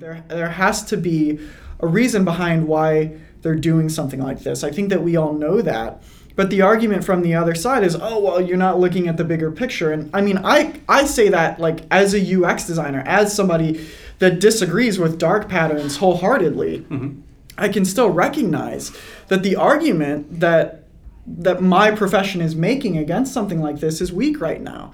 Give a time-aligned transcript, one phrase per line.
[0.00, 1.38] There, there has to be
[1.80, 4.64] a reason behind why they're doing something like this.
[4.64, 6.02] I think that we all know that.
[6.36, 9.24] But the argument from the other side is, oh well, you're not looking at the
[9.24, 9.92] bigger picture.
[9.92, 13.86] And I mean, I I say that like as a UX designer, as somebody
[14.18, 17.20] that disagrees with dark patterns wholeheartedly, Mm-hmm.
[17.56, 18.90] I can still recognize
[19.28, 20.84] that the argument that
[21.26, 24.92] that my profession is making against something like this is weak right now.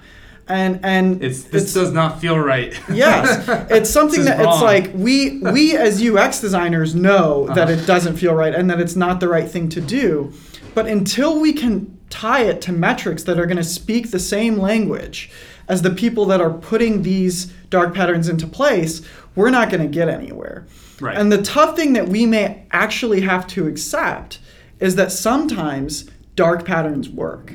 [0.51, 2.77] And and It's this does not feel right.
[2.91, 7.81] yes it's something that it's like we we as ux designers know that Uh-huh.
[7.81, 10.33] it doesn't feel right and that it's not the right thing to do
[10.75, 14.57] but until we can tie it to metrics that are going to speak the same
[14.57, 15.31] language
[15.69, 19.01] as the people that are putting these dark patterns into place
[19.35, 20.65] we're not going to get anywhere
[20.99, 21.17] Right.
[21.17, 24.39] and the tough thing that we may actually have to accept
[24.79, 27.53] is that sometimes dark patterns work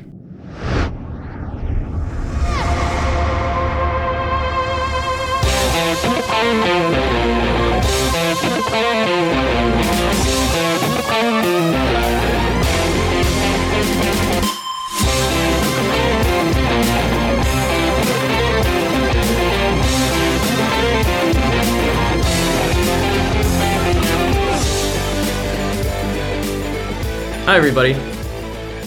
[27.47, 27.95] Hi, everybody.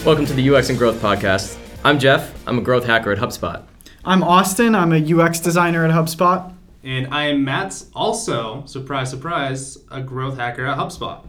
[0.05, 1.57] Welcome to the UX and Growth Podcast.
[1.83, 2.31] I'm Geoff.
[2.47, 3.63] I'm a growth hacker at HubSpot.
[4.05, 9.77] i'm austin i'm a ux designer at hubspot and I am Matt, also, surprise, surprise,
[9.91, 11.25] a growth hacker at HubSpot.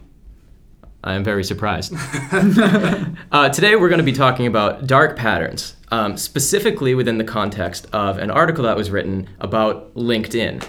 [1.02, 1.94] I am very surprised.
[3.32, 7.86] uh, today, we're going to be talking about dark patterns, um, specifically within the context
[7.92, 10.64] of an article that was written about LinkedIn.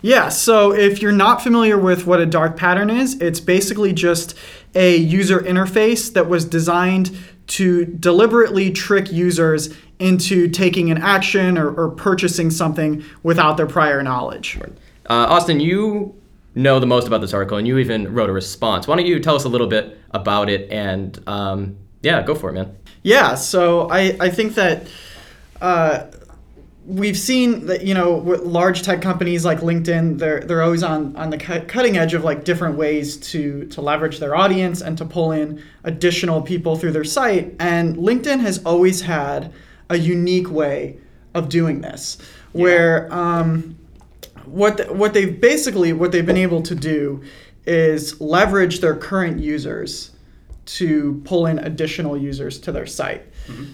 [0.00, 4.36] Yeah, so if you're not familiar with what a dark pattern is, it's basically just
[4.74, 7.16] a user interface that was designed
[7.52, 14.02] to deliberately trick users into taking an action or, or purchasing something without their prior
[14.02, 14.58] knowledge.
[14.58, 16.14] Uh, Austin, you
[16.54, 18.88] know the most about this article, and you even wrote a response.
[18.88, 20.70] Why don't you tell us a little bit about it?
[20.70, 22.74] And um, yeah, go for it, man.
[23.02, 24.86] Yeah, so I, I think that
[25.60, 26.06] uh,
[26.84, 31.14] we've seen that you know with large tech companies like LinkedIn, they're they're always on
[31.16, 34.98] on the cut- cutting edge of like different ways to to leverage their audience and
[34.98, 37.54] to pull in additional people through their site.
[37.60, 39.52] And LinkedIn has always had
[39.90, 40.98] a unique way
[41.34, 42.18] of doing this,
[42.52, 43.76] where um,
[44.44, 47.22] what the, what they've basically what they've been able to do
[47.64, 50.10] is leverage their current users
[50.64, 53.24] to pull in additional users to their site.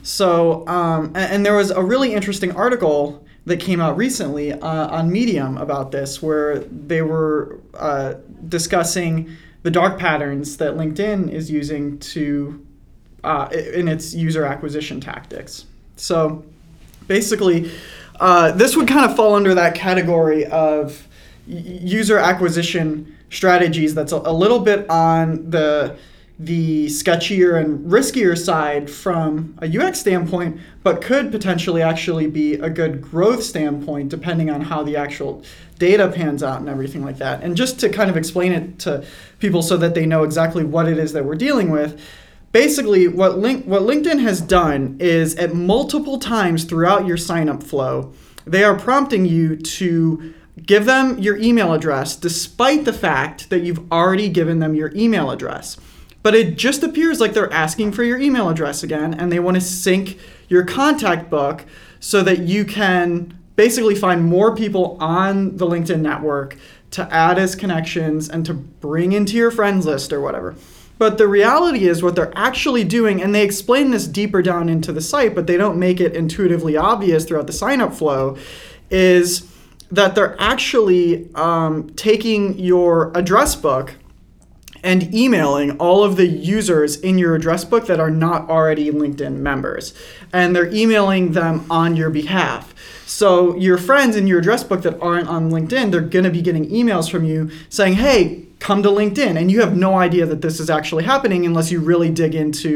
[0.03, 4.89] So, um, and, and there was a really interesting article that came out recently uh,
[4.89, 8.15] on Medium about this, where they were uh,
[8.49, 12.65] discussing the dark patterns that LinkedIn is using to
[13.25, 15.65] uh, in its user acquisition tactics.
[15.97, 16.45] So,
[17.07, 17.71] basically,
[18.21, 21.07] uh, this would kind of fall under that category of
[21.47, 25.97] user acquisition strategies that's a, a little bit on the
[26.39, 32.71] the sketchier and riskier side from a UX standpoint, but could potentially actually be a
[32.71, 35.43] good growth standpoint depending on how the actual
[35.79, 37.43] data pans out and everything like that.
[37.43, 39.05] And just to kind of explain it to
[39.41, 42.01] people so that they know exactly what it is that we're dealing with,
[42.53, 48.13] basically what link what linkedin has done is at multiple times throughout your signup flow
[48.47, 50.33] they are prompting you to
[50.65, 55.31] give them your email address despite the fact that you've already given them your email
[55.31, 55.77] address
[56.23, 59.57] but it just appears like they're asking for your email address again and they want
[59.57, 60.19] to sync
[60.49, 61.65] your contact book
[62.01, 66.57] so that you can basically find more people on the linkedin network
[66.91, 70.55] to add as connections and to bring into your friends list or whatever.
[70.97, 74.93] But the reality is, what they're actually doing, and they explain this deeper down into
[74.93, 78.37] the site, but they don't make it intuitively obvious throughout the sign up flow,
[78.91, 79.49] is
[79.93, 83.95] that they're actually um, taking your address book
[84.83, 89.37] and emailing all of the users in your address book that are not already LinkedIn
[89.37, 89.95] members.
[90.33, 92.75] And they're emailing them on your behalf.
[93.07, 96.43] So your friends in your address book that aren't on LinkedIn, they're going to be
[96.43, 100.41] getting emails from you saying, "Hey, come to LinkedIn." And you have no idea that
[100.47, 102.71] this is actually happening unless you really dig into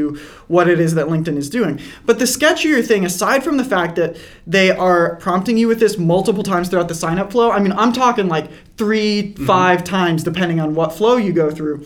[0.47, 1.79] what it is that LinkedIn is doing.
[2.07, 4.11] But the sketchier thing aside from the fact that
[4.55, 7.73] they are prompting you with this multiple times throughout the sign up flow, I mean,
[7.81, 8.47] I'm talking like
[8.77, 9.45] 3 mm-hmm.
[9.45, 11.85] 5 times depending on what flow you go through.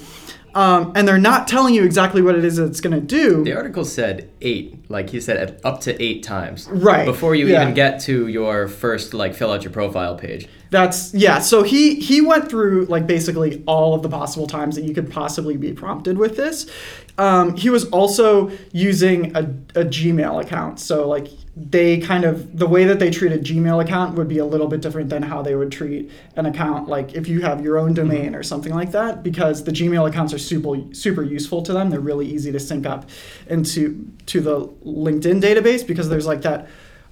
[0.57, 3.43] Um, and they're not telling you exactly what it is that it's going to do.
[3.43, 6.67] The article said eight, like he said, up to eight times.
[6.67, 7.61] Right, Before you yeah.
[7.61, 10.47] even get to your first, like, fill out your profile page.
[10.71, 11.39] That's yeah.
[11.39, 15.09] So he he went through like basically all of the possible times that you could
[15.09, 16.69] possibly be prompted with this.
[17.17, 19.43] Um, he was also using a,
[19.79, 20.79] a Gmail account.
[20.79, 21.27] So like
[21.59, 24.67] they kind of the way that they treat a Gmail account would be a little
[24.67, 27.95] bit different than how they would treat an account like if you have your own
[27.95, 28.07] mm-hmm.
[28.07, 31.89] domain or something like that because the Gmail accounts are super super useful to them.
[31.89, 33.09] They're really easy to sync up
[33.47, 36.67] into to the LinkedIn database because there's like that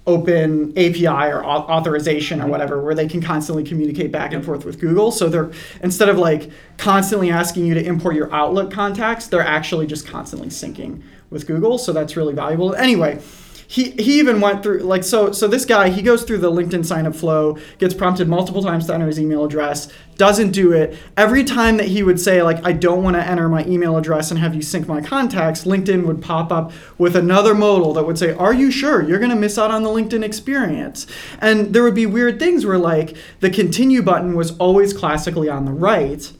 [0.06, 2.52] open API or au- authorization or mm-hmm.
[2.52, 5.10] whatever where they can constantly communicate back and forth with Google.
[5.10, 5.50] So they're
[5.82, 10.48] instead of like constantly asking you to import your Outlook contacts, they're actually just constantly
[10.48, 11.78] syncing with Google.
[11.78, 12.76] So that's really valuable.
[12.76, 13.20] Anyway,
[13.68, 16.84] he, he even went through like so so this guy he goes through the linkedin
[16.84, 20.96] sign up flow gets prompted multiple times to enter his email address doesn't do it.
[21.18, 24.30] Every time that he would say like i don't want to enter my email address
[24.30, 28.18] and have you sync my contacts linkedin would pop up with another modal that would
[28.18, 29.02] say are you sure?
[29.02, 31.06] You're going to miss out on the linkedin experience.
[31.40, 35.64] And there would be weird things where like the continue button was always classically on
[35.64, 36.30] the right.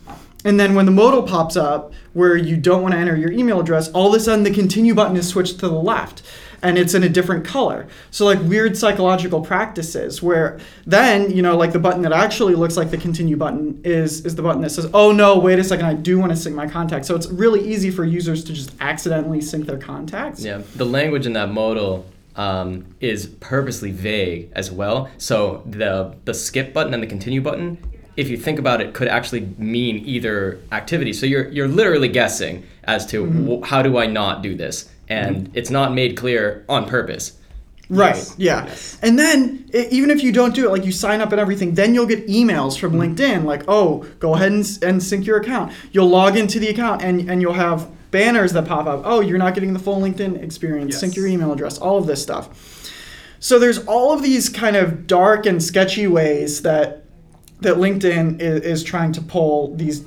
[0.45, 3.61] And then when the modal pops up where you don't want to enter your email
[3.61, 6.23] address, all of a sudden the continue button is switched to the left
[6.63, 7.87] and it's in a different color.
[8.11, 12.77] So like weird psychological practices where then, you know, like the button that actually looks
[12.77, 15.87] like the continue button is is the button that says, "Oh no, wait a second,
[15.87, 18.73] I do want to sync my contacts." So it's really easy for users to just
[18.81, 20.43] accidentally sync their contacts.
[20.45, 22.07] Yeah, the language in that modal
[22.37, 25.09] um, is purposely vague as well.
[25.19, 27.79] So the the skip button and the continue button,
[28.17, 31.13] if you think about it, could actually mean either activity.
[31.13, 33.63] So you're you're literally guessing as to Mm-hmm.
[33.63, 37.39] wh- how do I not do this, and it's not made clear on purpose.
[37.89, 38.17] Right.
[38.17, 38.35] Yes.
[38.37, 38.67] Yeah.
[38.67, 38.99] Yes.
[39.03, 41.75] And then i even if you don't do it, like you sign up and everything,
[41.75, 43.15] then you'll get emails from Mm-hmm.
[43.15, 45.73] LinkedIn like, oh, go ahead and, and sync your account.
[45.93, 49.03] You'll log into the account and, and you'll have banners that pop up.
[49.05, 50.93] Oh, you're not getting the full LinkedIn experience.
[50.93, 51.01] Yes.
[51.01, 51.79] Sync your email address.
[51.79, 52.91] All of this stuff.
[53.39, 57.05] So there's all of these kind of dark and sketchy ways that
[57.61, 60.05] that LinkedIn is, is trying to pull these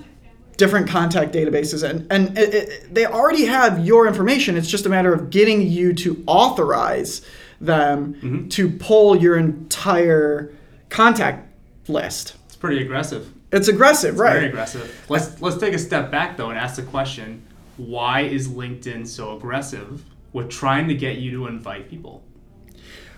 [0.60, 4.90] different contact databases and and it, it, they already have your information it's just a
[4.90, 7.22] matter of getting you to authorize
[7.62, 8.48] them mm-hmm.
[8.50, 10.54] to pull your entire
[10.90, 11.48] contact
[11.88, 13.34] list It's pretty aggressive.
[13.52, 15.06] it's aggressive Very right very aggressive.
[15.10, 17.42] Let's let's take a step back though and ask the question:
[17.78, 20.04] Why is LinkedIn so aggressive
[20.34, 22.24] with trying to get you to invite people?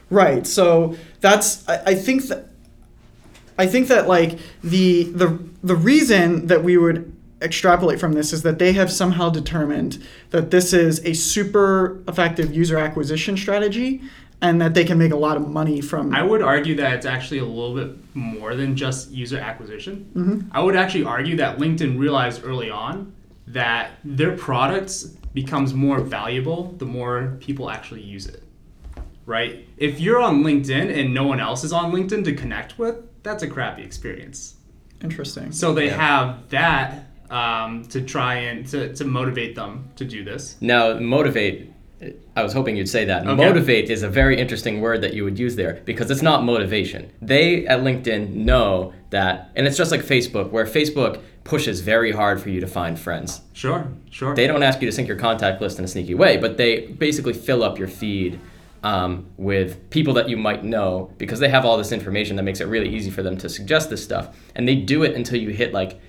[0.09, 0.45] Right.
[0.47, 2.47] So that's I, I think that
[3.57, 8.43] I think that like the the the reason that we would extrapolate from this is
[8.43, 14.01] that they have somehow determined that this is a super effective user acquisition strategy
[14.41, 17.05] and that they can make a lot of money from I would argue that it's
[17.05, 20.09] actually a little bit more than just user acquisition.
[20.15, 20.49] Mm-hmm.
[20.51, 23.13] I would actually argue that LinkedIn realized early on
[23.47, 25.03] that their products
[25.33, 28.43] becomes more valuable the more people actually use it.
[29.25, 29.67] Right?
[29.77, 33.43] If you're on LinkedIn and no one else is on LinkedIn to connect with, that's
[33.43, 34.55] a crappy experience.
[35.03, 35.51] interesting.
[35.51, 35.97] So they Yeah.
[35.97, 40.57] have that um, to try and to, to motivate them to do this.
[40.61, 41.71] Now, motivate.
[42.35, 43.27] I was hoping you'd say that.
[43.27, 43.35] Okay.
[43.35, 47.11] Motivate is a very interesting word that you would use there because it's not motivation.
[47.21, 52.41] They at LinkedIn know that, and it's just like Facebook, where Facebook pushes very hard
[52.41, 53.41] for you to find friends.
[53.53, 54.35] Sure, sure.
[54.35, 56.87] They don't ask you to sync your contact list in a sneaky way, but they
[56.87, 58.39] basically fill up your feed
[58.83, 62.61] um, with people that you might know because they have all this information that makes
[62.61, 64.35] it really easy for them to suggest this stuff.
[64.55, 65.99] And they do it until you hit like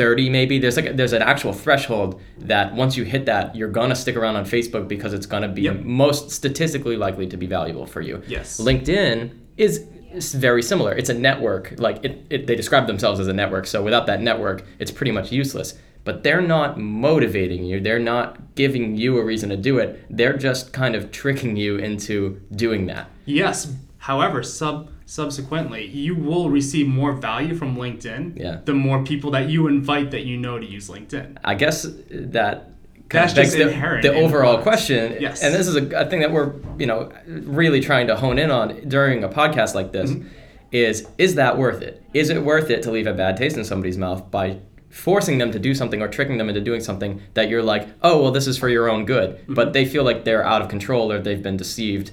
[0.00, 3.94] 30 maybe there's like there's an actual threshold that once you hit that you're gonna
[3.94, 5.80] stick around on facebook because it's gonna be Yep.
[5.84, 8.58] most statistically likely to be valuable for you Yes.
[8.58, 9.16] linkedin
[9.58, 13.32] is, is very similar it's a network like it, it they describe themselves as a
[13.42, 17.98] network so without that network it's pretty much useless but they're not motivating you they're
[18.14, 22.40] not giving you a reason to do it they're just kind of tricking you into
[22.64, 23.56] doing that Yes.
[23.98, 28.60] However, sub subsequently, you will receive more value from LinkedIn Yeah.
[28.64, 31.36] the more people that you invite that you know to use LinkedIn.
[31.44, 32.70] I guess that
[33.08, 34.62] That's just the, inherent the overall products.
[34.86, 35.16] question.
[35.20, 35.42] Yes.
[35.42, 38.50] And this is a, a thing that we're, you know, really trying to hone in
[38.52, 40.28] on during a podcast like this Mm-hmm.
[40.70, 41.94] is is that worth it?
[42.14, 44.58] Is it worth it to leave a bad taste in somebody's mouth by
[44.90, 48.22] forcing them to do something or tricking them into doing something that you're like, "Oh,
[48.22, 49.54] well this is for your own good." Mm-hmm.
[49.54, 52.12] But they feel like they're out of control or they've been deceived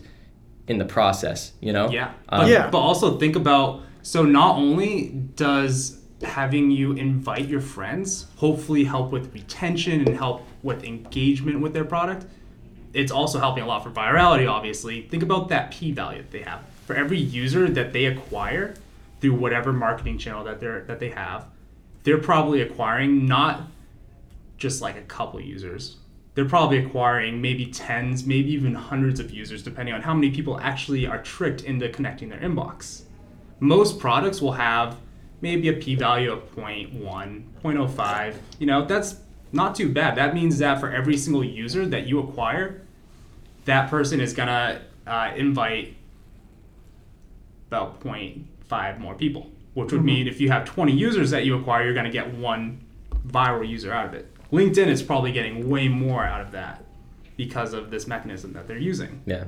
[0.67, 1.89] in the process, you know?
[1.89, 2.11] Yeah.
[2.29, 2.69] Um, But, Yeah.
[2.69, 9.11] but also think about so not only does having you invite your friends hopefully help
[9.11, 12.25] with retention and help with engagement with their product,
[12.93, 15.01] it's also helping a lot for virality, obviously.
[15.01, 16.61] Think about that P value that they have.
[16.85, 18.75] For every user that they acquire
[19.19, 21.45] through whatever marketing channel that they're that they have,
[22.03, 23.63] they're probably acquiring not
[24.57, 25.97] just like a couple users.
[26.37, 30.59] They're probably acquiring maybe tens, maybe even hundreds of users, depending on how many people
[30.59, 33.05] actually are tricked into connecting their inbox.
[33.59, 34.97] Most products will have
[35.41, 38.35] maybe a p value of 0.1, 0.05.
[38.59, 39.15] You know, that's
[39.51, 40.15] not too bad.
[40.15, 42.83] That means that for every single user that you acquire,
[43.65, 45.95] that person is gonna uh, invite
[47.69, 51.85] about 0.5 more people, which would mean if you have 20 users that you acquire,
[51.85, 52.85] you're going to get one
[53.27, 54.31] viral user out of it.
[54.51, 56.83] LinkedIn is probably getting way more out of that
[57.35, 59.21] because of this mechanism that they're using.
[59.25, 59.45] Yeah.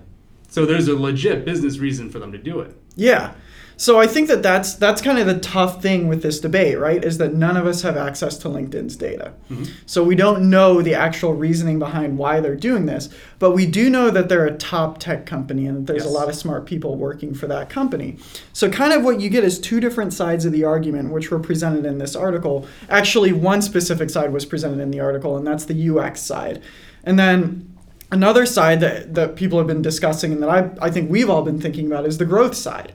[0.49, 2.75] So there's a legit business reason for them to do it.
[2.95, 3.33] Yeah.
[3.79, 7.01] So I think that that's that's kind of the tough thing with this debate, right?
[7.01, 9.31] Is that none of us have access to LinkedIn's data.
[9.49, 9.71] Mm-hmm.
[9.85, 13.07] So we don't know the actual reasoning behind why they're doing this,
[13.39, 16.27] but we do know that they're a top tech company and that there's a lot
[16.27, 18.17] of smart people working for that company.
[18.51, 21.39] So kind of what you get is two different sides of the argument which were
[21.39, 22.67] presented in this article.
[22.89, 26.61] Actually, one specific side was presented in the article and that's the UX side.
[27.05, 27.78] And then
[28.11, 31.43] Another side that, that people have been discussing and that I, I think we've all
[31.43, 32.93] been thinking about is the growth side.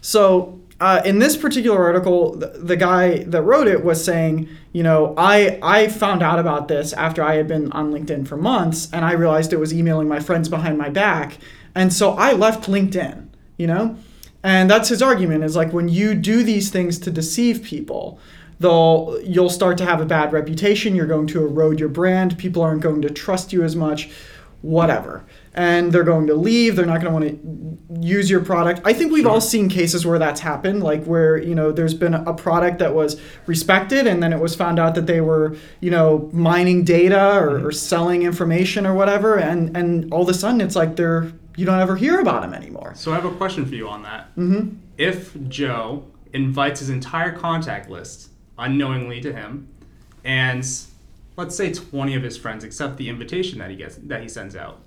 [0.00, 4.82] So, uh, in this particular article, the, the guy that wrote it was saying, you
[4.82, 8.88] know, I, I found out about this after I had been on LinkedIn for months
[8.92, 11.38] and I realized it was emailing my friends behind my back.
[11.74, 13.96] And so I left LinkedIn, you know?
[14.42, 18.18] And that's his argument is like when you do these things to deceive people,
[18.58, 22.62] they'll you'll start to have a bad reputation, you're going to erode your brand, people
[22.62, 24.10] aren't going to trust you as much,
[24.62, 25.24] whatever.
[25.54, 28.80] And they're going to leave, they're not going to want to use your product.
[28.84, 32.14] I think we've all seen cases where that's happened, like where, you know, there's been
[32.14, 35.90] a product that was respected and then it was found out that they were, you
[35.90, 40.60] know, mining data or, or selling information or whatever and and all of a sudden
[40.60, 42.92] it's like they're you don't ever hear about them anymore.
[42.94, 44.34] So I have a question for you on that.
[44.36, 44.76] Mm-hmm.
[44.96, 49.68] If Joe invites his entire contact list unknowingly to him,
[50.24, 50.64] and
[51.36, 54.54] let's say 20 of his friends accept the invitation that he gets that he sends
[54.56, 54.80] out,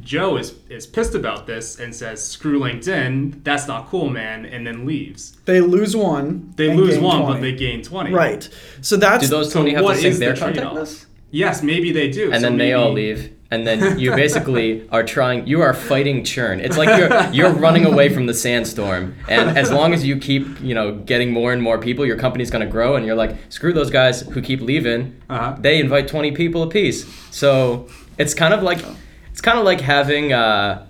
[0.00, 4.66] Joe is is pissed about this and says, "Screw LinkedIn, that's not cool, man," and
[4.66, 5.36] then leaves.
[5.46, 6.52] They lose one.
[6.56, 7.32] They lose one, 20.
[7.34, 8.12] but they gain 20.
[8.12, 8.48] Right.
[8.82, 10.74] So that's Do those So 20 have what to sync is the their contact trade-off?
[10.74, 11.06] list?
[11.32, 12.26] Yes, maybe they do.
[12.32, 13.32] And So then they all leave.
[13.50, 15.46] And then you basically are trying.
[15.46, 16.60] You are fighting churn.
[16.60, 19.16] It's like you're you're running away from the sandstorm.
[19.28, 22.50] And as long as you keep you know getting more and more people, your company's
[22.50, 22.96] gonna grow.
[22.96, 25.20] And you're like, screw those guys who keep leaving.
[25.28, 25.56] Uh-huh.
[25.58, 27.06] They invite 20 people apiece.
[27.30, 27.88] So
[28.18, 28.84] it's kind of like
[29.30, 30.86] it's kind of like having uh,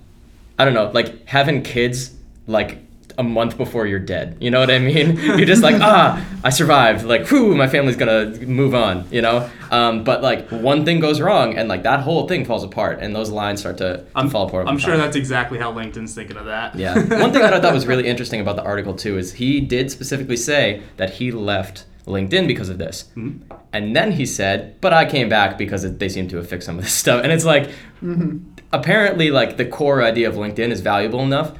[0.58, 2.14] I don't know, like having kids
[2.46, 2.78] like
[3.20, 4.38] a month before you're dead.
[4.40, 5.16] You know what I mean?
[5.18, 7.04] You're just like, ah, I survived.
[7.04, 9.06] Like, whew, my family's gonna move on.
[9.12, 9.48] You know?
[9.70, 13.14] Um, but like one thing goes wrong, and like that whole thing falls apart, and
[13.14, 14.66] those lines start to, I'm, fall apart.
[14.66, 15.00] I'm sure time.
[15.00, 16.74] that's exactly how LinkedIn's thinking of that.
[16.74, 16.94] Yeah.
[16.94, 19.90] One thing that I thought was really interesting about the article too is he did
[19.90, 23.04] specifically say that he left LinkedIn because of this.
[23.16, 23.52] Mm-hmm.
[23.74, 26.64] And then he said, "But I came back because it, they seem to have fixed
[26.64, 27.68] some of this stuff." And it's like
[28.72, 31.52] apparently like the core idea of LinkedIn is valuable enough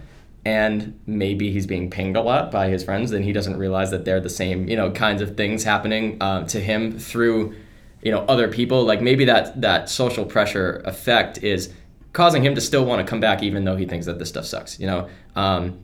[0.44, 4.04] and maybe he's being pinged a lot by his friends and he doesn't realize that
[4.04, 7.54] they're the same, you know, kinds of things happening uh, to him through
[8.02, 8.85] you know other people.
[8.85, 11.73] Like maybe that that social pressure effect is
[12.12, 14.44] causing him to still want to come back even though he thinks that this stuff
[14.44, 15.09] sucks you know?
[15.37, 15.80] Um,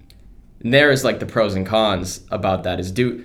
[0.60, 3.24] there is like the pros and cons about that is do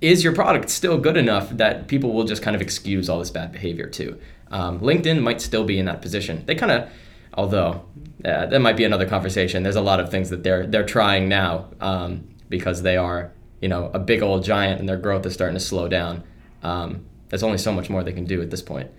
[0.00, 3.30] is your product still good enough that people will just kind of excuse all this
[3.30, 4.18] bad behavior too?
[4.50, 6.44] Um, linkedin might still be in that position.
[6.46, 6.90] They kind of
[7.38, 7.84] although
[8.24, 9.62] uh, that might be another conversation.
[9.62, 13.68] There's a lot of things that they're they're trying now um, because they are you
[13.68, 16.24] know a big old giant and their growth is starting to slow down.
[16.62, 18.90] Um, there's only so much more they can do at this point.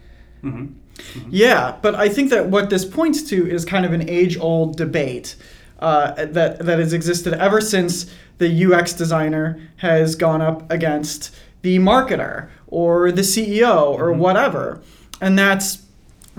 [1.30, 5.36] Yeah, but I think that what this points to is kind of an age-old debate
[5.80, 11.78] uh, that that has existed ever since the UX designer has gone up against the
[11.78, 14.82] marketer or the CEO or whatever,
[15.20, 15.89] and that's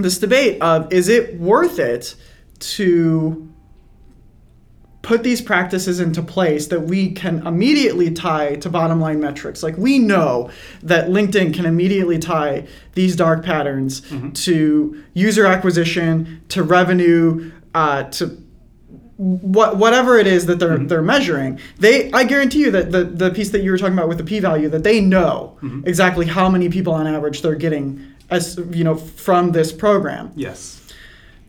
[0.03, 2.15] this debate of is it worth it
[2.59, 3.51] to
[5.03, 9.63] put these practices into place that we can immediately tie to bottom line metrics.
[9.63, 10.51] Like we know
[10.83, 14.31] that LinkedIn can immediately tie these dark patterns mm-hmm.
[14.33, 18.43] to user acquisition, to revenue, uh, to
[19.17, 20.87] what whatever it is that they're mm-hmm.
[20.87, 21.59] they're measuring.
[21.79, 24.25] They I guarantee you that the the piece that you were talking about with the
[24.25, 25.87] p value that they know mm-hmm.
[25.87, 30.33] exactly how many people on average they're getting as you know from this program.
[30.37, 30.77] Yes.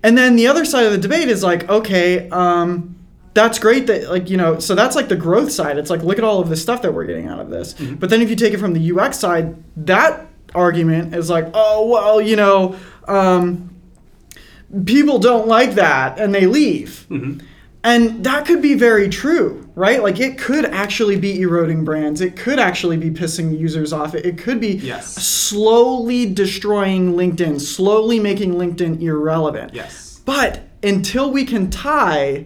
[0.03, 2.95] And then the other side of the debate is like, okay, um,
[3.33, 5.77] that's great that like you know, so that's like the growth side.
[5.77, 7.73] It's like look at all of the stuff that we're getting out of this.
[7.73, 11.87] But then if you take it from the UX side, that argument is like, oh
[11.87, 12.75] well, you know,
[13.07, 13.69] um,
[14.85, 17.07] people don't like that and they leave.
[17.83, 20.03] And that could be very true, right?
[20.03, 22.21] Like it could actually be eroding brands.
[22.21, 24.13] It could actually be pissing users off.
[24.13, 25.15] It, could be Yes.
[25.15, 29.73] slowly destroying LinkedIn, slowly making LinkedIn irrelevant.
[29.73, 30.21] Yes.
[30.25, 32.45] But until we can tie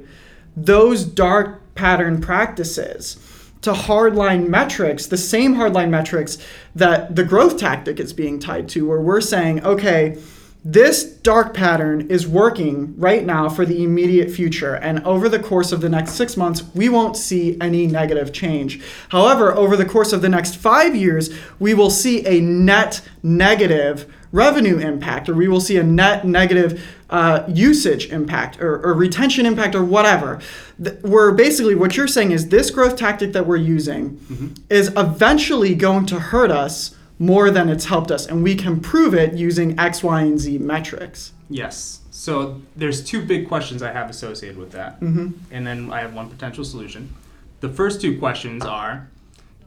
[0.55, 3.17] those dark pattern practices
[3.61, 6.37] to hardline metrics, the same hardline metrics
[6.75, 10.17] that the growth tactic is being tied to, where we're saying, okay,
[10.67, 15.71] this dark pattern is working right now for the immediate future, and over the course
[15.71, 18.81] of the next six months, we won't see any negative change.
[19.09, 21.29] However, over the course of the next five years,
[21.59, 26.83] we will see a net negative revenue impact, or we will see a net negative
[27.11, 30.41] uh, usage impact, or, or retention impact, or whatever.
[30.83, 35.75] Th- We're basically what you're saying is this growth tactic that we're using is eventually
[35.75, 39.79] going to hurt us more than it's helped us, and we can prove it using
[39.79, 41.31] X, Y, and Z metrics.
[41.49, 42.01] Yes.
[42.11, 45.31] So there's two big questions I have associated with that, Mm-hmm.
[45.51, 47.13] and then I have one potential solution.
[47.61, 49.09] The first two questions are: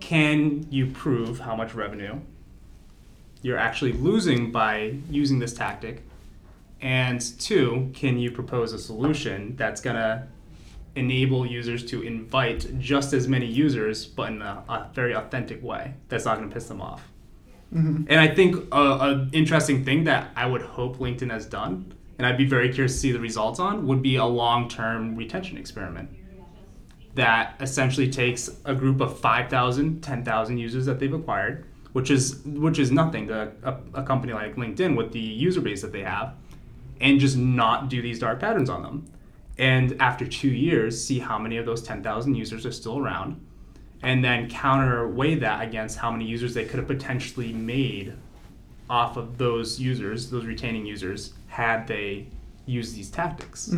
[0.01, 2.21] Can you prove how much revenue
[3.43, 6.03] you're actually losing by using this tactic?
[6.81, 10.29] And two, can you propose a solution that's gonna
[10.97, 15.95] enable users to invite just as many users, but in a, a very authentic way
[16.09, 17.03] that's not gonna piss them off?
[17.75, 18.05] Mm-hmm.
[18.09, 22.27] And I think a, a interesting thing that I would hope LinkedIn has done, and
[22.27, 26.11] I'd be very curious to see the results on, would be a long-term retention experiment
[27.15, 32.79] that essentially takes a group of 5,000, 10,000 users that they've acquired, which is which
[32.79, 36.35] is nothing to a, a company like LinkedIn with the user base that they have,
[37.01, 39.11] and just not do these dark patterns on them.
[39.59, 43.45] And after two years, see how many of those 10,000 users are still around,
[44.03, 48.15] and then counterweigh that against how many users they could have potentially made
[48.89, 52.27] off of those users, those retaining users, had they
[52.67, 53.71] used these tactics.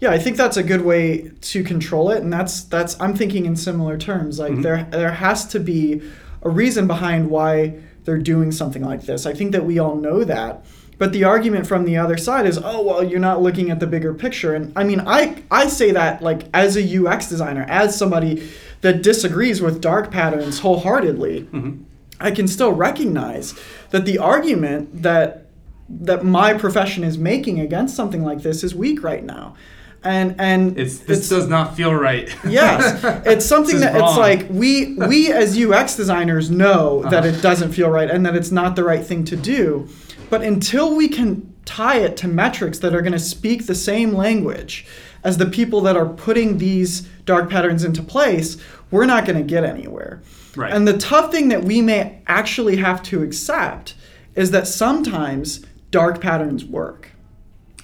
[0.00, 3.44] Yeah, I think that's a good way to control it, and that's that's I'm thinking
[3.44, 4.38] in similar terms.
[4.38, 4.62] Like Mhm.
[4.62, 6.00] there there has to be
[6.42, 9.26] a reason behind why they're doing something like this.
[9.26, 10.64] I think that we all know that.
[11.00, 13.86] But the argument from the other side is, oh well, you're not looking at the
[13.86, 14.54] bigger picture.
[14.54, 18.46] And I mean, I I say that like as a UX designer, as somebody
[18.82, 21.48] that disagrees with dark patterns wholeheartedly.
[21.52, 21.78] Mhm.
[22.20, 23.54] I can still recognize
[23.92, 25.46] that the argument that
[25.88, 29.54] that my profession is making against something like this is weak right now.
[30.02, 32.34] And and It's this does not feel right.
[32.48, 37.36] yes, it's something that it's like we we as UX designers know that Uh-huh.
[37.36, 39.88] it doesn't feel right and that it's not the right thing to do.
[40.30, 44.12] But until we can tie it to metrics that are going to speak the same
[44.14, 44.86] language
[45.22, 48.56] as the people that are putting these dark patterns into place,
[48.90, 50.22] we're not going to get anywhere.
[50.56, 50.72] Right.
[50.72, 53.94] And the tough thing that we may actually have to accept
[54.34, 57.10] is that sometimes dark patterns work.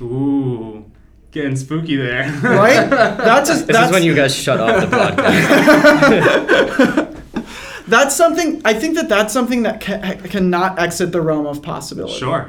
[0.01, 0.85] Ooh,
[1.37, 2.33] getting spooky there.
[2.42, 2.88] Right?
[2.90, 7.12] That's a, This that's, is when you guys shut off the podcast.
[7.87, 12.18] that's something I think that that's something that ca- cannot exit the realm of possibility.
[12.18, 12.49] Sure.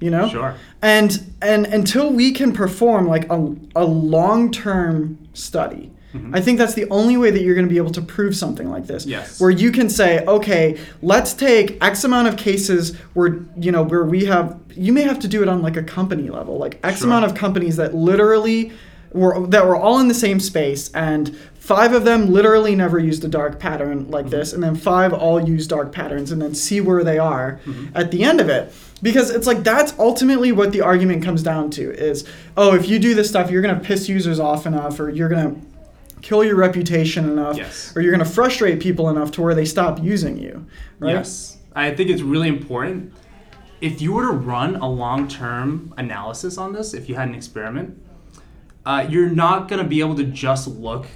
[0.00, 0.28] You know?
[0.28, 0.54] Sure.
[0.80, 6.34] And and until we can perform like a, a long-term study, Mm-hmm.
[6.34, 8.70] I think that's the only way that you're going to be able to prove something
[8.70, 9.04] like this.
[9.04, 9.40] Yes.
[9.40, 14.04] Where you can say, okay, let's take X amount of cases where you know where
[14.04, 14.58] we have.
[14.74, 17.08] You may have to do it on like a company level, like X Sure.
[17.08, 18.72] amount of companies that literally
[19.12, 23.22] were that were all in the same space, and five of them literally never used
[23.24, 24.36] a dark pattern like mm-hmm.
[24.36, 27.94] this, and then five all use dark patterns, and then see where they are mm-hmm.
[27.94, 28.72] at the end of it.
[29.02, 32.98] Because it's like that's ultimately what the argument comes down to is, oh, if you
[32.98, 35.54] do this stuff, you're gonna piss users off enough, or you're gonna
[36.22, 37.92] kill your reputation enough, Yes.
[37.96, 40.66] or you're gonna frustrate people enough to where they stop using you.
[40.98, 41.14] Right?
[41.14, 41.58] Yes.
[41.74, 43.12] I think it's really important.
[43.80, 47.34] If you were to run a long term analysis on this, if you had an
[47.34, 48.02] experiment,
[48.84, 51.06] uh, you're not going to be able to just look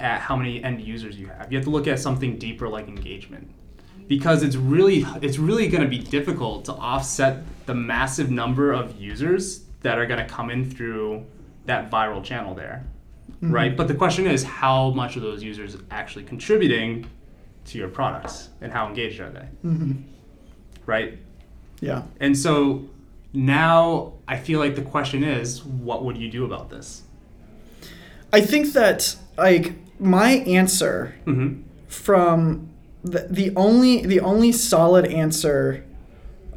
[0.00, 1.50] at how many end users you have.
[1.50, 3.50] You have to look at something deeper like engagement.
[4.08, 9.00] Because it's really it's really going to be difficult to offset the massive number of
[9.00, 11.26] users that are going to come in through
[11.66, 12.86] that viral channel there.
[13.40, 13.76] Right?
[13.76, 17.06] But the question is how much of those users actually contributing
[17.66, 19.46] to your products and how engaged are they?
[20.86, 21.18] Right?
[21.80, 22.02] Yeah.
[22.20, 22.84] And so
[23.32, 27.02] now I feel like the question is what would you do about this?
[28.32, 31.62] I think that like my answer Mm-hmm.
[31.88, 32.68] from
[33.04, 35.84] the, the only the only solid answer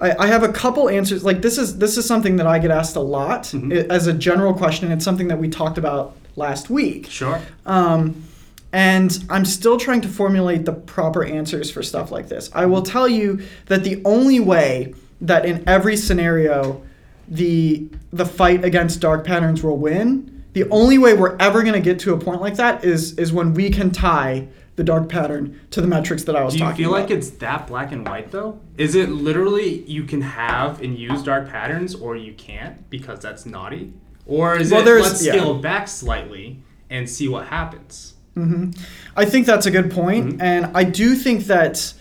[0.02, 2.72] I, I have a couple answers like this is this is something that I get
[2.72, 3.88] asked a lot Mhm.
[3.90, 7.42] as a general question it's something that we talked about last week Sure.
[7.66, 8.24] um,
[8.72, 12.52] and I'm still trying to formulate the proper answers for stuff like this.
[12.54, 16.82] I will tell you that the only way that in every scenario
[17.28, 21.80] the the fight against dark patterns will win, the only way we're ever going to
[21.80, 25.60] get to a point like that is is when we can tie the dark pattern
[25.72, 26.76] to the metrics that I was talking.
[26.78, 27.10] Do you feel about.
[27.10, 28.60] like it's that black and white though?
[28.78, 33.46] Is it literally you can have and use dark patterns or you can't because that's
[33.46, 33.94] naughty?
[34.30, 35.34] Or is Well, it let's yeah.
[35.34, 38.14] scale back slightly and see what happens?
[39.18, 40.42] I think that's a good point, Mhm.
[40.42, 41.94] and I do think that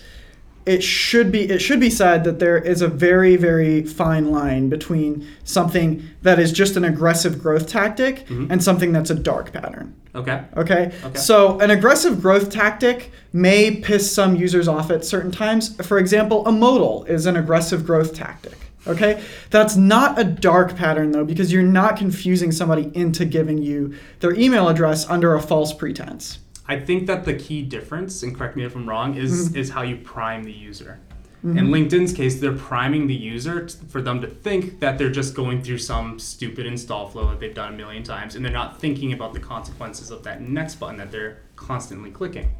[0.66, 4.68] it should be it should be said that there is a very very fine line
[4.68, 8.52] between something that is just an aggressive growth tactic Mm-hmm.
[8.52, 9.94] and something that's a dark pattern.
[10.14, 10.40] Okay.
[10.56, 10.92] Okay?
[11.06, 11.18] Okay.
[11.18, 15.74] So, an aggressive growth tactic may piss some users off at certain times.
[15.82, 18.56] For example, a modal is an aggressive growth tactic.
[18.86, 19.22] Okay?
[19.50, 24.32] That's not a dark pattern though, because you're not confusing somebody into giving you their
[24.34, 26.38] email address under a false pretense.
[26.66, 29.56] I think that the key difference, and correct me if I'm wrong, is Mm-hmm.
[29.58, 31.00] is how you prime the user.
[31.44, 35.36] In LinkedIn's case, they're priming the user t- for them to think that they're just
[35.36, 38.80] going through some stupid install flow that they've done a million times, and they're not
[38.80, 42.50] thinking about the consequences of that next button that they're constantly clicking.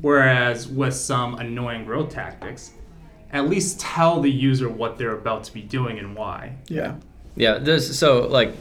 [0.00, 2.72] Whereas with some annoying growth tactics,
[3.32, 6.56] at least tell the user what they're about to be doing and why.
[6.68, 6.96] Yeah.
[7.36, 8.54] Yeah, there's so like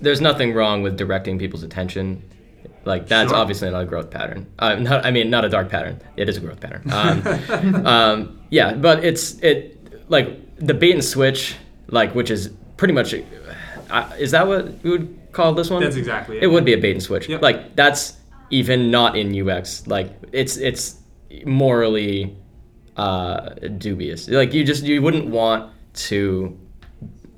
[0.00, 2.22] there's nothing wrong with directing people's attention.
[2.84, 3.38] Like that's Sure.
[3.38, 4.46] obviously not a growth pattern.
[4.58, 6.00] Uh, not, I mean, not a dark pattern.
[6.16, 6.82] It is a growth pattern.
[6.90, 9.78] Um, um, yeah, but it's it
[10.10, 11.56] like the bait and switch,
[11.88, 13.14] like which is pretty much.
[13.88, 15.82] Uh, is that what we would call this one?
[15.82, 16.42] That's exactly it.
[16.42, 17.28] It would be a bait and switch.
[17.28, 17.40] Yep.
[17.40, 18.14] Like that's
[18.50, 19.86] even not in UX.
[19.86, 20.96] Like it's it's
[21.46, 22.36] morally
[22.96, 24.28] uh, dubious.
[24.28, 26.58] Like you just you wouldn't want to,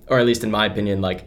[0.09, 1.25] or at least in my opinion, like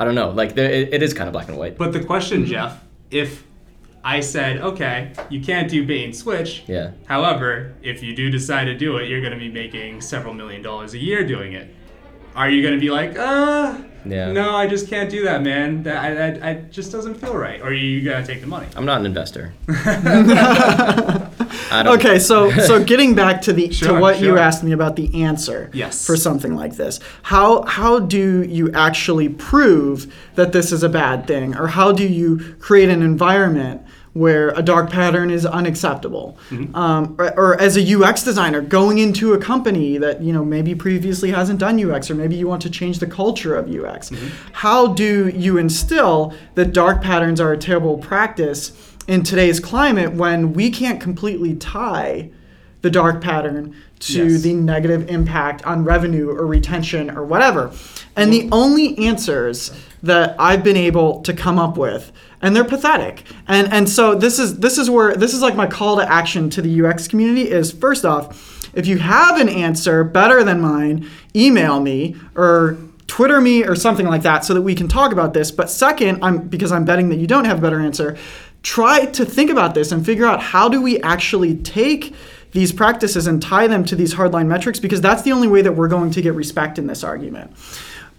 [0.00, 0.30] I don't know.
[0.30, 1.78] Like there, it, it is kind of black and white.
[1.78, 3.44] But the question, Geoff, if
[4.04, 6.64] I said, okay, you can't do bait and switch.
[6.66, 6.90] Yeah.
[7.06, 10.60] However, if you do decide to do it, you're going to be making several million
[10.62, 11.72] dollars a year doing it.
[12.34, 14.32] Are you going to be like, uh, Yeah.
[14.32, 15.82] no, I just can't do that, man.
[15.84, 15.98] That
[16.42, 17.60] I, I, I just doesn't feel right.
[17.60, 18.66] Or are you going to take the money?
[18.74, 19.52] I'm not an investor.
[21.72, 24.72] I don't, Okay, so so getting back to the to Sure, what you asked me
[24.72, 26.06] about the answer Yes.
[26.06, 27.00] for something like this.
[27.22, 32.06] How how do you actually prove that this is a bad thing, or how do
[32.06, 33.82] you create an environment
[34.14, 36.36] where a dark pattern is unacceptable?
[36.50, 36.74] Mm-hmm.
[36.76, 40.74] Um, or, or as a UX designer going into a company that you know maybe
[40.74, 44.10] previously hasn't done UX, or maybe you want to change the culture of UX.
[44.10, 44.28] Mm-hmm.
[44.52, 48.72] How do you instill that dark patterns are a terrible practice?
[49.08, 52.30] In today's climate when we can't completely tie
[52.82, 54.42] the dark pattern to Yes.
[54.42, 57.70] the negative impact on revenue or retention or whatever.
[58.16, 59.70] And the only answers
[60.02, 62.10] that I've been able to come up with
[62.40, 63.22] and they're pathetic.
[63.46, 66.50] And and so this is this is where this is like my call to action
[66.50, 71.08] to the UX community is first off, if you have an answer better than mine,
[71.36, 75.34] email me or Twitter me or something like that so that we can talk about
[75.34, 75.52] this.
[75.52, 78.16] But second, I'm because I'm betting that you don't have a better answer,
[78.62, 82.14] try to think about this and figure out how do we actually take
[82.52, 85.72] these practices and tie them to these hardline metrics because that's the only way that
[85.72, 87.50] we're going to get respect in this argument.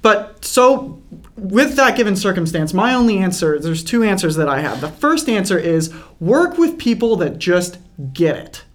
[0.02, 1.02] But so,
[1.38, 4.82] with that given circumstance, my only answer there's two answers that I have.
[4.82, 7.78] The first answer is work with people that just
[8.12, 8.66] get it.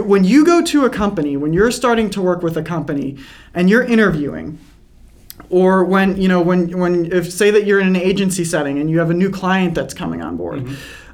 [0.00, 3.18] When you go to a company, when you're starting to work with a company
[3.52, 4.58] and you're interviewing,
[5.50, 8.90] or when you know when when if say that you're in an agency setting and
[8.90, 10.68] you have a new client that's coming on board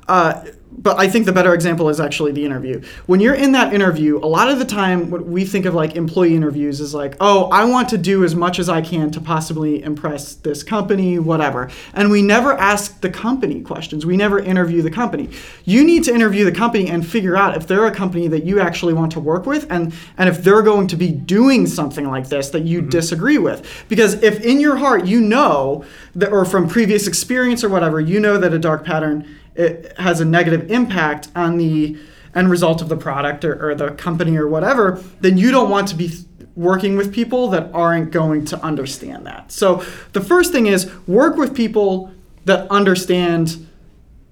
[0.08, 0.42] uh,
[0.78, 2.80] but I think the better example is actually the interview.
[3.06, 5.96] When you're in that interview, a lot of the time, what we think of like
[5.96, 9.20] employee interviews is like, oh, I want to do as much as I can to
[9.20, 11.70] possibly impress this company, whatever.
[11.94, 14.06] And we never ask the company questions.
[14.06, 15.30] We never interview the company.
[15.64, 18.60] You need to interview the company and figure out if they're a company that you
[18.60, 22.28] actually want to work with and, and if they're going to be doing something like
[22.28, 22.90] this that you mm-hmm.
[22.90, 23.84] disagree with.
[23.88, 28.20] Because if in your heart you know that, or from previous experience or whatever, you
[28.20, 29.26] know that a dark pattern
[29.58, 31.98] it has a negative impact on the
[32.34, 35.88] end result of the product or, or the company or whatever, then you don't want
[35.88, 39.50] to be th- working with people that aren't going to understand that.
[39.50, 42.12] So the first thing is work with people
[42.44, 43.66] that understand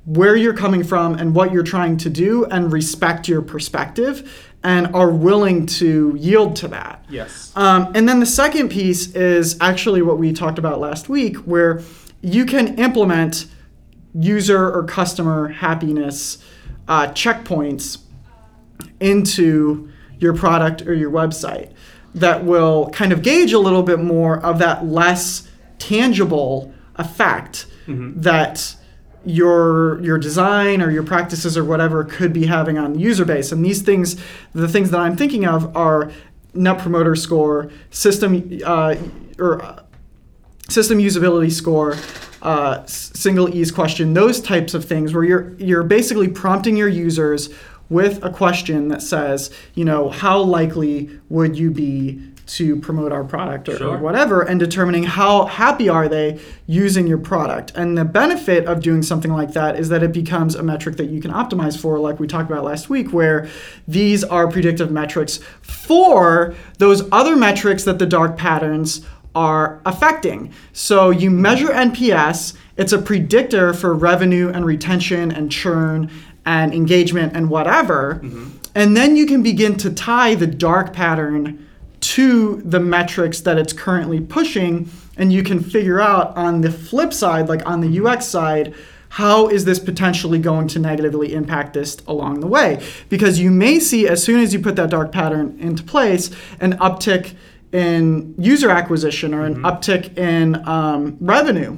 [0.04, 4.94] where you're coming from and what you're trying to do and respect your perspective and
[4.94, 7.04] are willing to yield to that.
[7.08, 7.52] Yes.
[7.56, 11.82] Um, and then the second piece is actually what we talked about last week, where
[12.22, 13.46] you can implement
[14.18, 16.38] user or customer happiness
[16.88, 17.98] uh, checkpoints
[19.00, 21.72] into your product or your website
[22.14, 25.48] that will kind of gauge a little bit more of that less
[25.78, 28.76] tangible effect that
[29.24, 33.52] your your design or your practices or whatever could be having on the user base.
[33.52, 34.16] And these things
[34.54, 36.10] the things that i'm thinking of are
[36.54, 38.94] net promoter score system uh,
[39.38, 39.82] or uh,
[40.68, 41.96] system usability score,
[42.42, 47.48] uh, single ease question, those types of things where you're you're basically prompting your users
[47.88, 53.24] with a question that says, you know, how likely would you be to promote our
[53.24, 53.96] product or, Sure.
[53.96, 57.72] or whatever, and determining how happy are they using your product.
[57.74, 61.06] And the benefit of doing something like that is that it becomes a metric that
[61.06, 63.48] you can optimize for, like we talked about last week, where
[63.88, 69.04] these are predictive metrics for those other metrics that the dark patterns
[69.36, 70.50] are affecting.
[70.72, 76.10] So you measure NPS, it's a predictor for revenue and retention and churn
[76.46, 78.14] and engagement and whatever.
[78.14, 78.48] Mm-hmm.
[78.74, 81.68] And then you can begin to tie the dark pattern
[82.00, 87.12] to the metrics that it's currently pushing and you can figure out on the flip
[87.12, 88.74] side like on the UX side
[89.08, 93.80] how is this potentially going to negatively impact this along the way because you may
[93.80, 97.34] see as soon as you put that dark pattern into place an uptick
[97.76, 101.76] in user acquisition or an uptick in um, revenue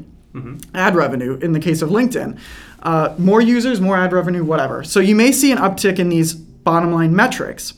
[0.74, 2.38] ad revenue in the case of linkedin.
[2.82, 4.84] Uh, more users more ad revenue whatever.
[4.84, 7.74] So you may see an uptick in these bottom line metrics.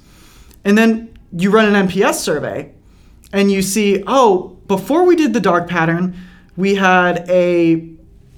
[0.65, 2.73] And then you run an NPS survey
[3.33, 6.15] and you see, oh, before we did the dark pattern,
[6.57, 7.89] we had a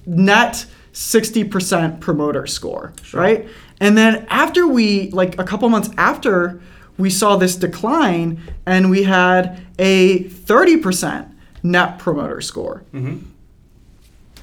[0.05, 3.49] net 60% promoter score, right?
[3.81, 6.61] And then after we, like a couple months after,
[6.97, 11.31] we saw this decline and we had a 30%
[11.63, 12.83] net promoter score.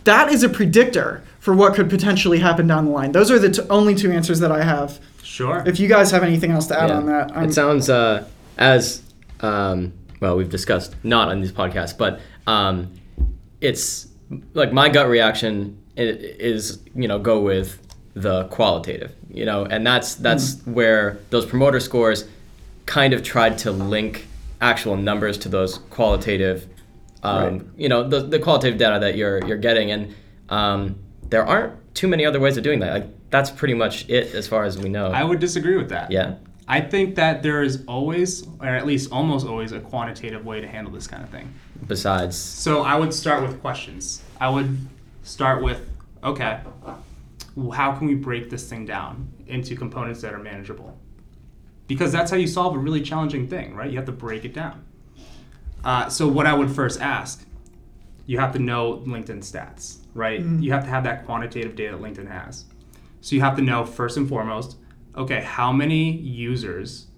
[0.05, 3.13] That is a predictor for what could potentially happen down the line.
[3.13, 4.99] Those are the t- only two answers that I have.
[5.23, 5.63] Sure.
[5.67, 6.97] If you guys have anything else to add Yeah.
[6.97, 8.27] on that, I'm, it sounds uh,
[8.59, 9.03] as
[9.41, 10.37] um, well.
[10.37, 12.93] We've discussed not on these podcasts, but um,
[13.61, 14.09] it's
[14.55, 17.79] like my gut reaction is you know go with
[18.15, 22.25] the qualitative, you know, and that's that's where those promoter scores
[22.91, 24.27] kind of tried to link
[24.61, 26.67] actual numbers to those qualitative,
[27.23, 27.63] um, Right.
[27.77, 30.15] you know, the, the qualitative data that you're you're getting, and
[30.49, 30.97] um,
[31.31, 32.93] there aren't too many other ways of doing that.
[32.93, 35.07] Like that's pretty much it as far as we know.
[35.13, 36.11] I would disagree with that.
[36.11, 36.35] yeah.
[36.67, 40.69] I think that there is always, or at least almost always, a quantitative way to
[40.69, 41.53] handle this kind of thing.
[41.87, 44.23] Besides, So I would start with questions.
[44.41, 44.79] I would
[45.25, 45.81] start with,
[46.23, 46.61] okay,
[47.75, 50.97] how can we break this thing down into components that are manageable?
[51.91, 53.91] Because that's how you solve a really challenging thing, right?
[53.91, 54.85] You have to break it down.
[55.83, 57.45] Uh, so what I would first ask,
[58.27, 60.39] you have to know LinkedIn stats, right?
[60.63, 62.65] You have to have that quantitative data that LinkedIn has.
[63.23, 64.77] So you have to know first and foremost,
[65.17, 67.09] okay, how many users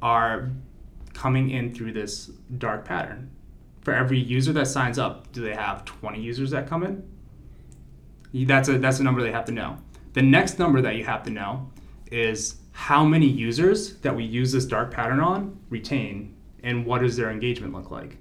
[0.00, 0.50] are
[1.12, 3.30] coming in through this dark pattern?
[3.82, 7.06] For every user that signs up, do they have 20 users that come in?
[8.46, 9.76] That's a that's a number they have to know.
[10.14, 11.70] The next number that you have to know
[12.10, 16.34] is how many users that we use this dark pattern on retain
[16.64, 18.18] and what does their engagement look like?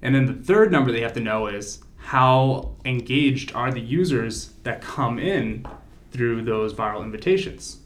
[0.00, 4.52] And then the third number they have to know is how engaged are the users
[4.62, 5.66] that come in
[6.12, 7.80] through those viral invitations.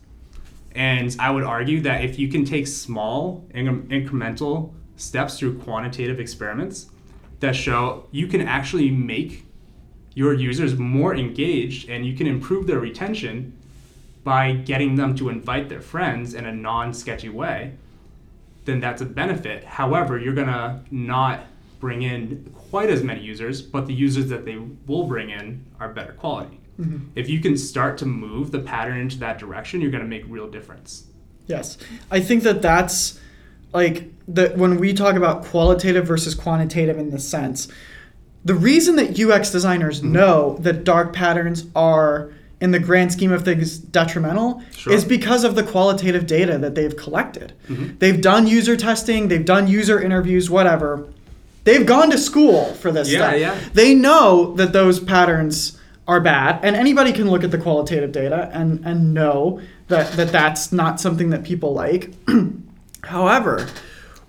[0.73, 6.90] And I would argue that if you can take small incremental steps through quantitative experiments
[7.40, 9.47] that show you can actually make
[10.14, 13.56] your users more engaged and you can improve their retention
[14.27, 17.73] by getting them to invite their friends in a non sketchy way,
[18.65, 19.62] then that's a benefit.
[19.62, 21.45] However, you're going to not
[21.79, 24.59] bring in quite as many users, but the users that they
[24.89, 26.59] will bring in are better quality.
[27.15, 30.25] If you can start to move the pattern into that direction, you're going to make
[30.29, 31.07] real difference.
[31.47, 31.79] Yes,
[32.11, 33.19] I think that that's
[33.73, 37.69] like that when we talk about qualitative versus quantitative in this sense.
[38.45, 40.12] The reason that UX designers Mm-hmm.
[40.12, 44.92] know that dark patterns are in the grand scheme of things detrimental Sure.
[44.92, 47.53] is because of the qualitative data that they've collected.
[47.69, 47.99] Mm-hmm.
[47.99, 51.07] They've done user testing, they've done user interviews, whatever.
[51.64, 53.40] They've gone to school for this Yeah, stuff.
[53.40, 53.59] yeah.
[53.75, 58.49] They know that those patterns are bad, and anybody can look at the qualitative data
[58.53, 62.14] and, and know that, that that's not something that people like.
[63.05, 63.66] However,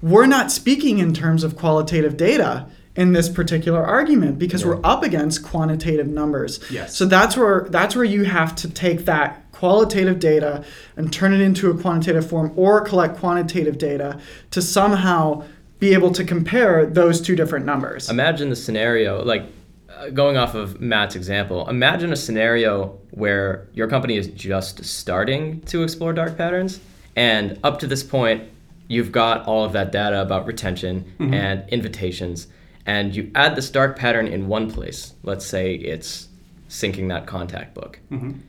[0.01, 2.65] we're not speaking in terms of qualitative data
[2.97, 6.59] in this particular argument because we're up against quantitative numbers.
[6.69, 6.97] Yes.
[6.97, 10.65] So that's where that's where you have to take that qualitative data
[10.97, 14.19] and turn it into a quantitative form or collect quantitative data
[14.51, 15.43] to somehow
[15.79, 18.09] be able to compare those two different numbers.
[18.09, 19.43] imagine the scenario like
[19.89, 21.69] uh, going off of Matt's example.
[21.69, 26.79] Imagine a scenario where your company is just starting to explore dark patterns,
[27.15, 28.43] and up to this point,
[28.87, 32.47] you've got all of that data about retention and invitations,
[32.87, 35.13] and you add this dark pattern in one place.
[35.21, 36.29] Let's say it's
[36.69, 38.39] syncing that contact book, mm-hmm.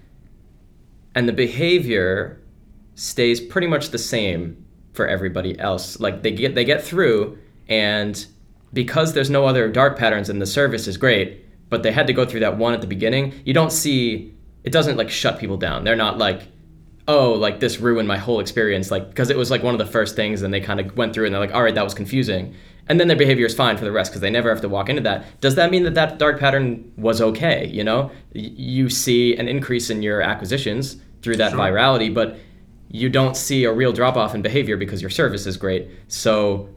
[1.14, 2.40] and the behavior
[2.94, 6.00] stays pretty much the same for everybody else.
[6.00, 8.26] Like they get they get through and
[8.72, 12.12] because there's no other dark patterns and the service is great, but they had to
[12.12, 15.56] go through that one at the beginning, you don't see it doesn't like shut people
[15.56, 15.84] down.
[15.84, 16.48] They're not like
[17.08, 19.86] oh, like this ruined my whole experience, like because it was like one of the
[19.86, 21.94] first things, and they kind of went through and they're like, all right, that was
[21.94, 22.54] confusing,
[22.86, 24.88] and then their behavior is fine for the rest because they never have to walk
[24.88, 25.24] into that.
[25.40, 27.66] Does that mean that that dark pattern was okay?
[27.66, 31.58] You know, Y- you see an increase in your acquisitions through that Sure.
[31.60, 32.36] virality, but
[32.90, 35.88] you don't see a real drop off in behavior because your service is great.
[36.08, 36.68] So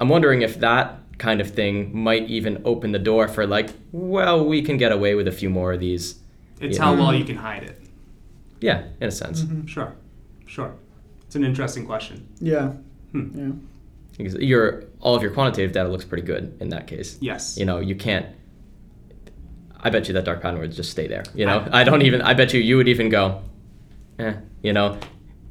[0.00, 4.44] I'm wondering if that kind of thing might even open the door for like, well,
[4.44, 6.16] we can get away with a few more of these.
[6.60, 7.78] It's how well you can hide it.
[8.62, 9.44] Yeah, in a sense.
[9.66, 9.92] Sure,
[10.46, 10.72] sure.
[11.26, 12.26] It's an interesting question.
[12.40, 12.72] Yeah.
[13.12, 13.28] Hmm.
[13.38, 13.52] Yeah.
[14.16, 17.18] Because your all of your quantitative data looks pretty good in that case.
[17.20, 17.56] Yes.
[17.58, 18.26] You know, you can't.
[19.80, 21.24] I bet you that dark pattern would just stay there.
[21.34, 22.22] You know, I, don't even.
[22.22, 23.42] I bet you you would even go,
[24.18, 24.34] eh.
[24.62, 24.96] You know,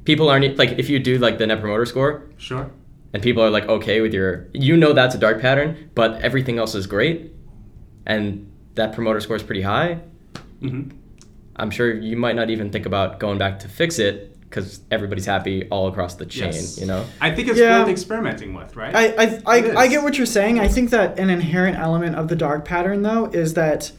[0.04, 2.70] people aren't like if you do like the net promoter score Sure.
[3.12, 6.58] and people are like okay with your, you know that's a dark pattern, but everything
[6.58, 7.30] else is great,
[8.06, 9.98] and that promoter score is pretty high.
[10.60, 10.84] hmm
[11.56, 15.26] I'm sure you might not even think about going back to fix it because everybody's
[15.26, 16.52] happy all across the chain.
[16.52, 16.78] Yes.
[16.78, 17.04] You know.
[17.20, 17.80] I think it's Yeah.
[17.80, 18.94] worth experimenting with, right?
[18.94, 20.60] I I, I, I get what you're saying.
[20.60, 23.92] I think that an inherent element of the dark pattern, though, is that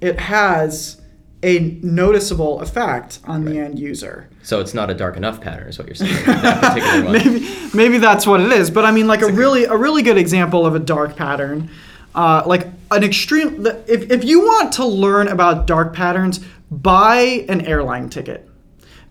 [0.00, 1.00] it has
[1.42, 4.28] a noticeable effect on the end user.
[4.42, 6.14] So it's not a dark enough pattern, is what you're saying.
[6.26, 7.12] that particular one.
[7.12, 8.70] maybe maybe that's what it is.
[8.70, 11.70] But I mean, like a really a really good example of a dark pattern,
[12.14, 13.66] uh, like an extreme.
[13.86, 18.48] If if you want to learn about dark patterns, buy an airline ticket,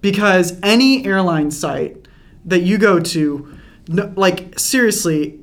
[0.02, 2.08] because any airline site
[2.46, 5.40] that you go to, like seriously,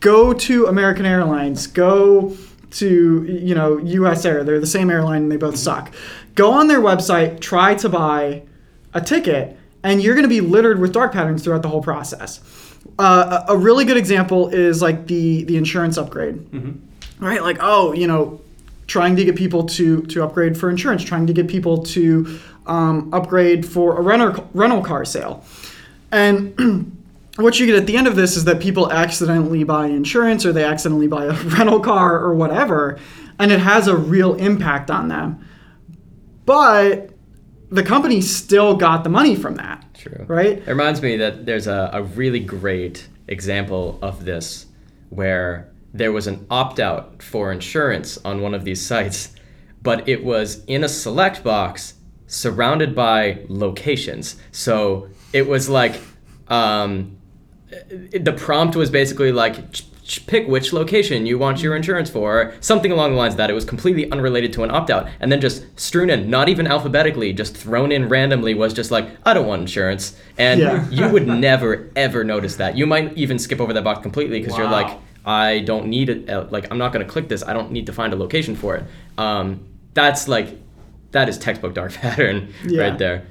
[0.00, 2.36] go to American Airlines, go
[2.72, 4.44] to you know US Air.
[4.44, 5.94] They're the same airline and they both suck.
[6.34, 8.42] Go on their website, try to buy
[8.94, 12.40] a ticket, and you're going to be littered with dark patterns throughout the whole process.
[12.98, 16.52] Uh, a, really good example is like the the insurance upgrade,
[17.22, 17.42] right?
[17.42, 18.40] Like oh, you know,
[18.86, 23.12] trying to get people to to upgrade for insurance, trying to get people to um,
[23.12, 25.44] upgrade for a rental rental car sale,
[26.10, 26.96] and
[27.36, 30.52] what you get at the end of this is that people accidentally buy insurance or
[30.52, 32.98] they accidentally buy a rental car or whatever,
[33.38, 35.46] and it has a real impact on them.
[36.44, 37.10] But
[37.70, 39.82] the company still got the money from that.
[39.94, 40.24] True.
[40.28, 40.58] Right?
[40.58, 44.66] It reminds me that there's a, a really great example of this
[45.08, 49.34] where there was an opt out for insurance on one of these sites,
[49.82, 51.94] but it was in a select box
[52.26, 54.36] surrounded by locations.
[54.52, 56.00] So it was like,
[56.48, 57.16] um,
[57.68, 59.56] the prompt was basically like,
[60.26, 63.50] pick which location you want your insurance for, something along the lines of that.
[63.50, 65.08] It was completely unrelated to an opt out.
[65.20, 69.08] And then just strewn in, not even alphabetically, just thrown in randomly, was just like,
[69.24, 70.16] I don't want insurance.
[70.38, 70.88] And Yeah.
[70.90, 72.76] you would never, ever notice that.
[72.76, 76.28] You might even skip over that box completely because you're like, I don't need it.
[76.28, 77.42] uh, Like, I'm not going to click this.
[77.46, 78.84] I don't need to find a location for it.
[79.18, 79.60] Um,
[79.94, 80.58] that's like,
[81.12, 82.82] that is textbook dark pattern Yeah.
[82.82, 83.26] right there.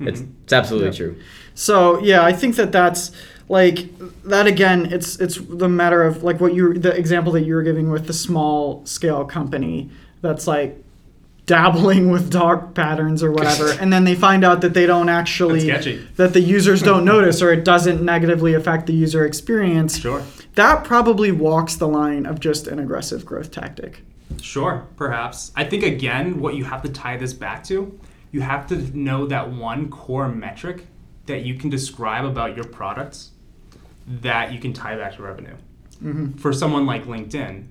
[0.00, 0.96] It's, it's absolutely Yeah.
[0.96, 1.16] true.
[1.54, 3.12] So yeah, I think that that's
[3.48, 3.88] like
[4.24, 4.86] that again.
[4.92, 8.06] It's it's the matter of like what you the example that you were giving with
[8.08, 10.82] the small scale company that's like
[11.46, 15.70] dabbling with dark patterns or whatever, and then they find out that they don't actually
[16.16, 19.98] that the users don't notice or it doesn't negatively affect the user experience.
[19.98, 20.22] Sure.
[20.54, 24.02] That probably walks the line of just an aggressive growth tactic.
[24.40, 25.52] Sure, perhaps.
[25.56, 27.98] I think again, what you have to tie this back to,
[28.30, 30.86] you have to know that one core metric
[31.26, 33.30] that you can describe about your products
[34.06, 35.56] that you can tie back to revenue.
[36.02, 36.32] Mm-hmm.
[36.32, 37.66] For someone like LinkedIn,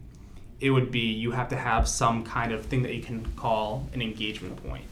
[0.63, 3.85] it would be you have to have some kind of thing that you can call
[3.93, 4.85] an engagement point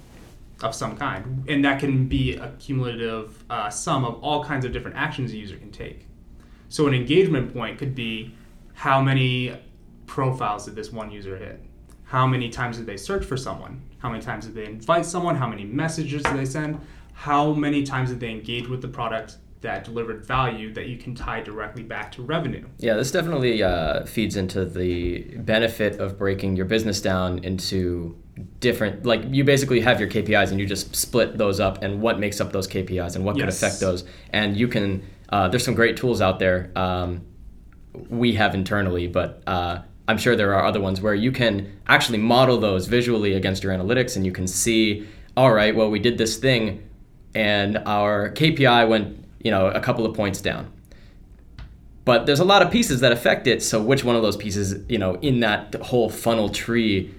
[0.62, 4.74] of some kind, and that can be a cumulative uh, sum of all kinds of
[4.74, 6.06] different actions a user can take.
[6.68, 8.36] So an engagement point could be
[8.74, 9.58] how many
[10.08, 11.64] profiles did this one user hit?
[12.04, 13.82] How many times did they search for someone?
[14.00, 15.38] How many times did they invite someone?
[15.38, 16.82] How many messages did they send?
[17.14, 21.16] How many times did they engage with the product that delivered value that you can
[21.16, 22.68] tie directly back to revenue?
[22.78, 28.18] Yeah, this definitely uh, feeds into the benefit of breaking your business down into
[28.60, 29.06] different.
[29.06, 32.42] Like you basically have your KPIs and you just split those up and what makes
[32.42, 34.04] up those KPIs and what could affect those.
[34.32, 35.04] And you can.
[35.30, 36.72] Uh, there's some great tools out there.
[36.76, 37.26] Um,
[38.10, 42.18] we have internally, but uh, I'm sure there are other ones where you can actually
[42.18, 46.18] model those visually against your analytics, and you can see, all right, well, we did
[46.18, 46.88] this thing,
[47.34, 50.72] and our KPI went, you know, a couple of points down.
[52.04, 53.62] But there's a lot of pieces that affect it.
[53.62, 57.14] So which one of those pieces, you know, in that whole funnel tree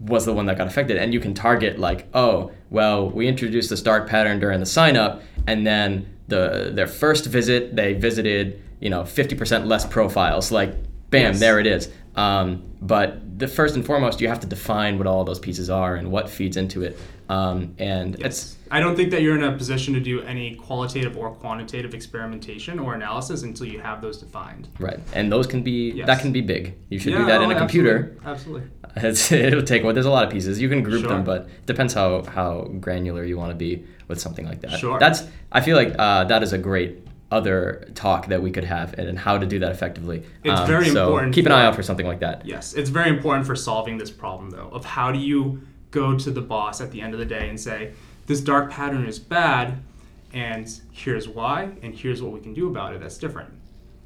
[0.00, 3.68] was the one that got affected and you can target like oh well we introduced
[3.68, 8.62] this dark pattern during the sign up and then the their first visit they visited
[8.80, 10.72] you know 50% less profiles like
[11.10, 11.40] bam Yes.
[11.40, 15.24] there it is um, but the first and foremost, you have to define what all
[15.24, 16.98] those pieces are and what feeds into it.
[17.30, 21.16] Um, and it's I don't think that you're in a position to do any qualitative
[21.16, 24.68] or quantitative experimentation or analysis until you have those defined.
[24.78, 26.06] right, and those can be Yes.
[26.08, 26.74] that can be big.
[26.88, 28.16] You should do Yeah, that in oh, a computer.
[28.24, 28.68] Absolutely.
[28.96, 29.94] It's, it'll take well.
[29.94, 30.60] There's a lot of pieces.
[30.60, 31.10] You can group Sure.
[31.10, 34.80] them, but it depends how how granular you want to be with something like that.
[34.80, 34.98] Sure.
[34.98, 35.22] That's
[35.52, 39.08] I feel like uh, that is a great other talk that we could have and,
[39.08, 40.18] and how to do that effectively.
[40.18, 42.44] Um, It's very so important Keep an eye out for something like that.
[42.44, 45.60] Yes, it's very important for solving this problem, though, of how do you
[45.90, 47.92] go to the boss at the end of the day and say,
[48.26, 49.82] this dark pattern is bad,
[50.32, 53.50] and here's why, and here's what we can do about it that's different,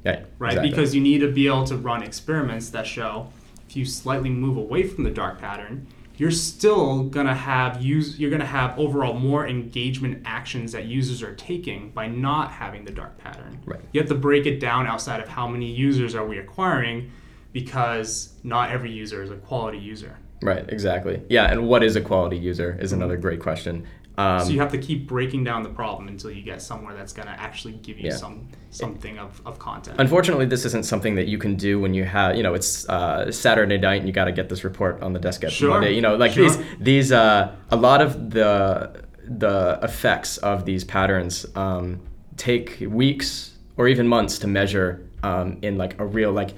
[0.03, 0.53] Yeah, right?
[0.53, 0.69] exactly.
[0.69, 3.27] Because you need to be able to run experiments that show
[3.69, 8.31] if you slightly move away from the dark pattern, you're still gonna have use you're
[8.31, 13.17] gonna have overall more engagement actions that users are taking by not having the dark
[13.17, 13.59] pattern.
[13.65, 13.81] Right.
[13.91, 17.11] You have to break it down outside of how many users are we acquiring
[17.51, 20.17] because not every user is a quality user.
[20.41, 21.21] Right, exactly.
[21.29, 23.85] Yeah, and what is a quality user is another great question.
[24.17, 27.11] Um, so you have to keep breaking down the problem until you get somewhere that's
[27.11, 28.15] going to actually give you Yeah.
[28.15, 29.99] some something of, of content.
[29.99, 33.29] Unfortunately, this isn't something that you can do when you have, you know, it's uh,
[33.31, 35.93] Saturday night and you got to get this report on the desk at Sure, Monday.
[35.93, 36.47] You know, like sure.
[36.49, 41.99] these, these, uh, a lot of the the effects of these patterns um,
[42.37, 46.51] take weeks or even months to measure um, in like a real like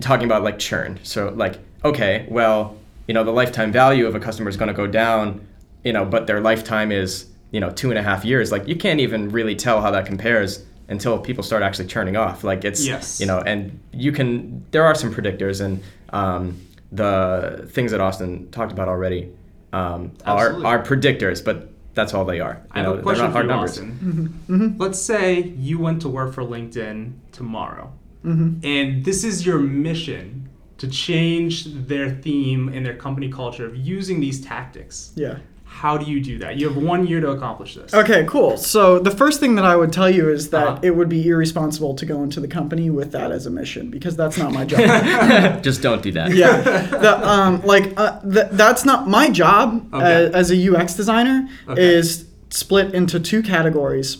[0.00, 0.98] talking about like churn.
[1.02, 4.74] So like, okay, well, you know, the lifetime value of a customer is going to
[4.74, 5.46] go down,
[5.84, 8.50] you know, but their lifetime is you know two and a half years.
[8.52, 12.44] Like you can't even really tell how that compares until people start actually churning off.
[12.44, 13.20] Like it's Yes.
[13.20, 16.60] you know, and you can there are some predictors and um,
[16.92, 19.30] the things that Austin talked about already
[19.72, 22.60] um, are are predictors, but that's all they are.
[22.72, 24.50] I You have know, a question they're not for hard you, numbers.
[24.50, 24.78] Austin.
[24.78, 27.92] Let's say you went to work for LinkedIn tomorrow,
[28.24, 28.64] Mm-hmm.
[28.66, 30.45] and this is your mission
[30.78, 35.12] to change their theme and their company culture of using these tactics.
[35.14, 35.38] Yeah.
[35.64, 36.56] How do you do that?
[36.56, 37.92] You have one year to accomplish this.
[37.92, 38.56] Okay, cool.
[38.56, 40.80] So the first thing that I would tell you is that Uh-huh.
[40.82, 44.16] it would be irresponsible to go into the company with that as a mission because
[44.16, 44.80] that's not my job.
[45.62, 46.32] Just don't do that.
[46.34, 50.04] yeah, the, um, like uh, th- that's not my job Okay.
[50.26, 51.46] as, as a UX designer.
[51.68, 51.82] Okay.
[51.96, 54.18] Is split into two categories,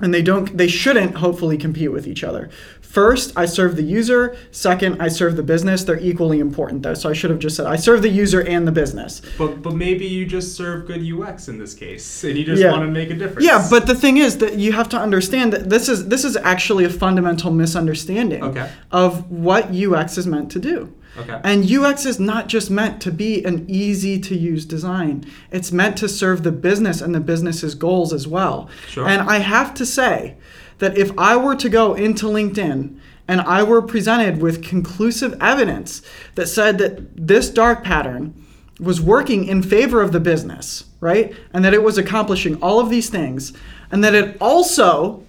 [0.00, 0.56] and they don't.
[0.56, 2.48] They shouldn't hopefully compete with each other.
[2.90, 4.36] First, I serve the user.
[4.50, 5.84] Second, I serve the business.
[5.84, 6.94] They're equally important though.
[6.94, 9.22] So I should have just said I serve the user and the business.
[9.38, 12.72] But but maybe you just serve good UX in this case, and you just Yeah.
[12.72, 13.46] want to make a difference.
[13.46, 16.36] Yeah, but the thing is that you have to understand that this is this is
[16.38, 18.68] actually a fundamental misunderstanding Okay.
[18.90, 20.92] of what UX is meant to do.
[21.16, 21.38] Okay.
[21.44, 25.24] And UX is not just meant to be an easy to use design.
[25.52, 28.68] It's meant to serve the business and the business's goals as well.
[28.88, 29.06] Sure.
[29.06, 30.36] And I have to say
[30.80, 36.02] that if I were to go into LinkedIn and I were presented with conclusive evidence
[36.34, 38.34] that said that this dark pattern
[38.80, 41.34] was working in favor of the business, right?
[41.52, 43.52] And that it was accomplishing all of these things,
[43.92, 45.22] and that it also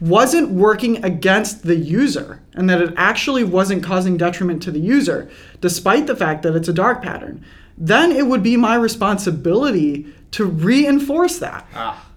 [0.00, 5.28] wasn't working against the user, and that it actually wasn't causing detriment to the user,
[5.60, 7.44] despite the fact that it's a dark pattern,
[7.76, 11.66] then it would be my responsibility to reinforce that.
[11.74, 12.07] Ah.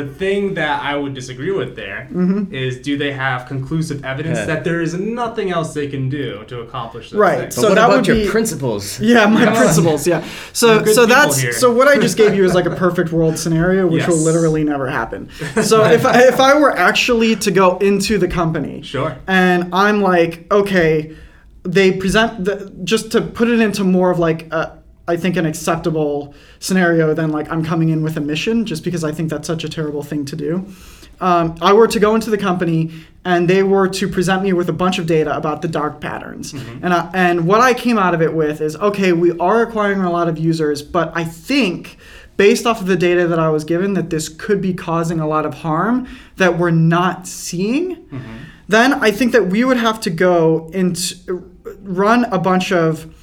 [0.00, 2.82] The thing that I would disagree with there is, Mm-hmm.
[2.82, 4.46] do they have conclusive evidence Yeah.
[4.46, 7.44] that there is nothing else they can do to accomplish this Right, thing?
[7.46, 9.00] But So what that about would your be- principles?
[9.00, 9.60] Yeah, my Come on.
[9.62, 10.06] principles.
[10.06, 10.24] Yeah.
[10.52, 11.52] So so that's here.
[11.52, 14.64] so what I just gave you is like a perfect world scenario, which will literally
[14.64, 15.28] never happen.
[15.70, 19.16] So if I, if I were actually to go into the company, Sure.
[19.26, 21.14] and I'm like, okay,
[21.64, 24.78] they present the just to put it into more of like a,
[25.08, 29.02] I think an acceptable scenario than like I'm coming in with a mission, just because
[29.02, 30.66] I think that's such a terrible thing to do.
[31.20, 32.90] Um, I were to go into the company
[33.26, 36.54] and they were to present me with a bunch of data about the dark patterns,
[36.54, 40.00] and I, and what I came out of it with is okay, we are acquiring
[40.00, 41.98] a lot of users, but I think
[42.38, 45.26] based off of the data that I was given that this could be causing a
[45.26, 48.08] lot of harm that we're not seeing,
[48.68, 50.98] then I think that we would have to go and
[51.82, 53.14] run a bunch of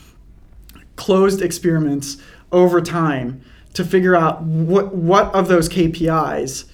[0.98, 2.18] closed experiments
[2.52, 3.42] over time
[3.74, 6.66] to figure out what what of those KPIs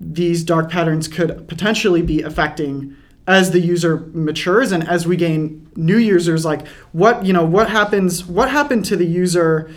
[0.00, 5.68] these dark patterns could potentially be affecting as the user matures and as we gain
[5.76, 9.70] new users like what you know what happens what happened to the user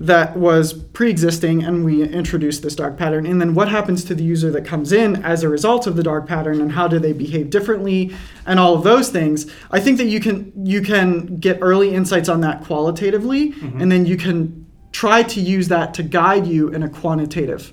[0.00, 4.22] that was pre-existing and we introduced this dark pattern and then what happens to the
[4.22, 7.12] user that comes in as a result of the dark pattern and how do they
[7.12, 8.14] behave differently
[8.46, 12.28] and all of those things i think that you can you can get early insights
[12.28, 13.80] on that qualitatively mm-hmm.
[13.80, 17.72] and then you can try to use that to guide you in a quantitative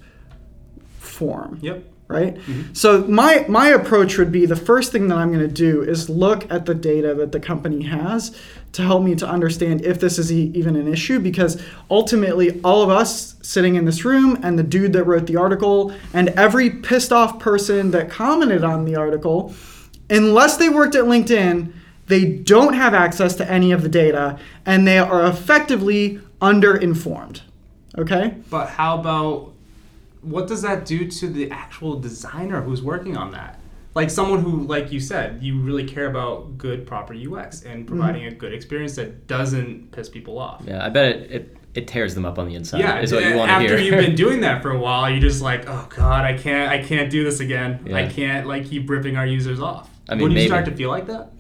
[0.98, 1.84] form Yep.
[2.08, 2.36] right?
[2.36, 2.74] Mm-hmm.
[2.74, 6.10] So my my approach would be the first thing that I'm going to do is
[6.10, 8.36] look at the data that the company has
[8.76, 12.82] to help me to understand if this is e- even an issue because ultimately all
[12.84, 16.70] of us sitting in this room and the dude that wrote the article and every
[16.70, 19.54] pissed off person that commented on the article
[20.10, 21.72] unless they worked at LinkedIn
[22.08, 27.42] they don't have access to any of the data and they are effectively underinformed
[27.98, 29.54] okay But how about
[30.22, 33.60] what does that do to the actual designer who's working on that?
[33.96, 38.26] Like someone who, like you said, you really care about good proper UX and providing
[38.26, 40.64] a good experience that doesn't piss people off.
[40.68, 42.80] Yeah, I bet it, it, it tears them up on the inside.
[42.82, 43.94] Yeah, is what you want to after hear.
[43.98, 46.84] you've been doing that for a while, you're just like, oh god, I can't, I
[46.84, 47.90] can't do this again.
[47.94, 49.90] I can't like keep ripping our users off.
[50.10, 50.48] I mean, when you maybe.
[50.50, 51.32] start to feel like that,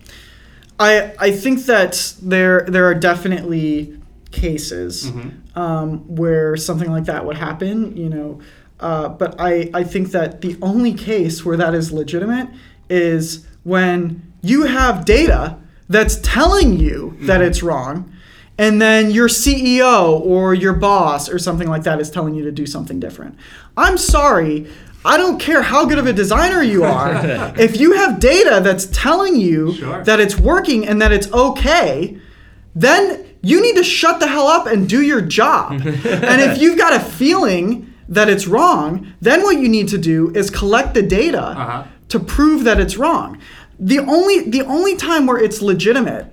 [0.79, 3.99] I I think that there there are definitely
[4.31, 5.59] cases Mm-hmm.
[5.59, 7.95] um, where something like that would happen.
[7.95, 8.39] You know,
[8.87, 12.47] uh, but I I think that the only case where that is legitimate
[12.89, 13.99] is when
[14.41, 15.57] you have data
[15.95, 17.47] that's telling you that Mm-hmm.
[17.49, 17.95] it's wrong.
[18.57, 22.51] And then your CEO or your boss or something like that is telling you to
[22.61, 23.35] do something different.
[23.75, 24.67] I'm sorry.
[25.03, 27.11] I don't care how good of a designer you are.
[27.67, 30.03] if you have data that's telling you Sure.
[30.05, 32.17] that it's working and that it's okay,
[32.73, 35.71] then you need to shut the hell up and do your job.
[35.81, 40.31] and if you've got a feeling that it's wrong, then what you need to do
[40.35, 41.83] is collect the data Uh-huh.
[42.09, 43.37] to prove that it's wrong.
[43.79, 46.27] The only the only time where it's legitimate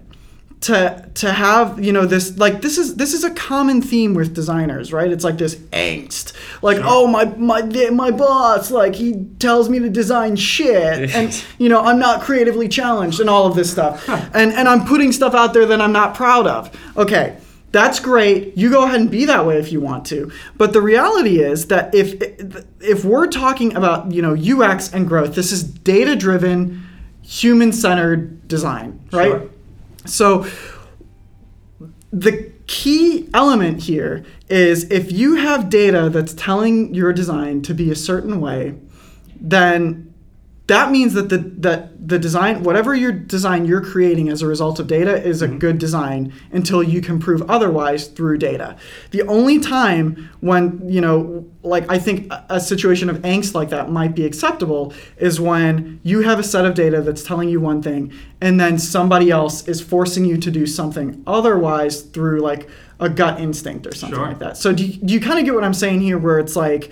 [0.60, 4.32] to to have you know this like this is this is a common theme with
[4.32, 5.10] designers right?
[5.10, 6.34] It's like this angst.
[6.62, 11.68] Like oh my my my boss like he tells me to design shit and you
[11.68, 14.08] know i'm not creatively challenged and all of this stuff.
[14.08, 16.70] And and i'm putting stuff out there that i'm not proud of.
[16.96, 17.36] Okay
[17.72, 18.56] that's great.
[18.56, 20.30] You go ahead and be that way if you want to.
[20.56, 22.22] But the reality is that if
[22.80, 26.86] if we're talking about you know ux and growth this is data driven
[27.22, 29.30] human centered design right?
[29.30, 29.50] Sure.
[30.04, 30.46] so
[32.12, 37.90] the key element here is if you have data that's telling your design to be
[37.90, 38.74] a certain way,
[39.40, 40.11] then
[40.68, 44.78] that means that the that the design whatever your design you're creating as a result
[44.78, 45.58] of data is a mm-hmm.
[45.58, 48.76] good design until you can prove otherwise through data.
[49.10, 53.70] The only time when, you know, like I think a- a situation of angst like
[53.70, 57.60] that might be acceptable is when you have a set of data that's telling you
[57.60, 62.68] one thing and then somebody else is forcing you to do something otherwise through like
[63.00, 64.28] a gut instinct or something Sure.
[64.28, 64.56] like that.
[64.56, 66.90] So do you, do you kind of get what I'm saying here where it's like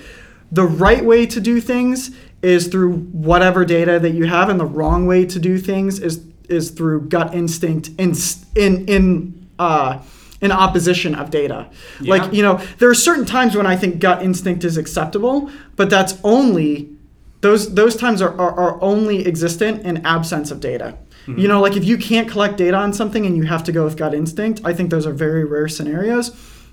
[0.52, 2.10] the right way to do things
[2.42, 6.24] is through whatever data that you have and the wrong way to do things is
[6.48, 8.14] is through gut instinct in
[8.56, 9.98] in in uh
[10.40, 11.68] in opposition of data.
[12.00, 12.14] Yeah.
[12.14, 15.90] Like, you know, there are certain times when I think gut instinct is acceptable, but
[15.90, 16.88] that's only
[17.42, 20.96] those those times are, are, are only existent in absence of data.
[21.26, 23.84] You know, like if you can't collect data on something and you have to go
[23.84, 26.30] with gut instinct, I think those are very rare scenarios.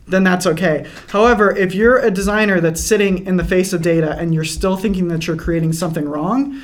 [0.08, 0.88] Then that's okay.
[1.10, 4.78] However, if you're a designer that's sitting in the face of data and you're still
[4.78, 6.62] thinking that you're creating something wrong,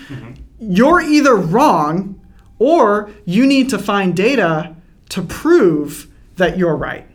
[0.60, 2.20] you're either wrong
[2.60, 4.76] or you need to find data
[5.10, 7.06] to prove that you're right.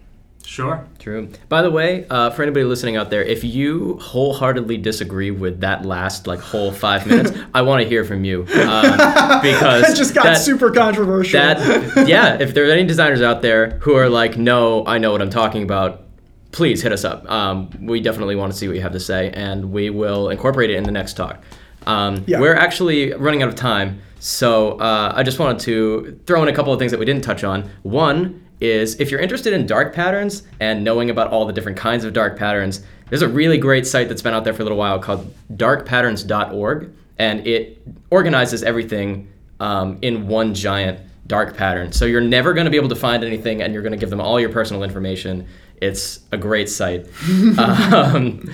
[0.44, 0.84] sure.
[0.98, 1.30] True.
[1.48, 5.86] By the way, uh, for anybody listening out there, if you wholeheartedly disagree with that
[5.86, 8.82] last like whole five minutes, I want to hear from you um,
[9.42, 11.40] because It just got that- super controversial.
[11.40, 15.22] That yeah, if there's any designers out there who are like, no, I know what
[15.22, 16.02] I'm talking about,
[16.52, 17.28] please hit us up.
[17.30, 20.70] Um, we definitely want to see what you have to say, and we will incorporate
[20.70, 21.42] it in the next talk.
[21.86, 22.40] Um, Yeah.
[22.40, 26.52] We're actually running out of time, so uh, I just wanted to throw in a
[26.52, 27.70] couple of things that we didn't touch on.
[27.82, 32.04] One is if you're interested in dark patterns and knowing about all the different kinds
[32.04, 34.78] of dark patterns, there's a really great site that's been out there for a little
[34.78, 37.80] while called darkpatterns.org, and it
[38.10, 39.28] organizes everything
[39.60, 41.92] um, in one giant dark pattern.
[41.92, 44.10] So you're never going to be able to find anything, and you're going to give
[44.10, 45.46] them all your personal information.
[45.80, 47.06] It's a great site.
[47.58, 48.48] um,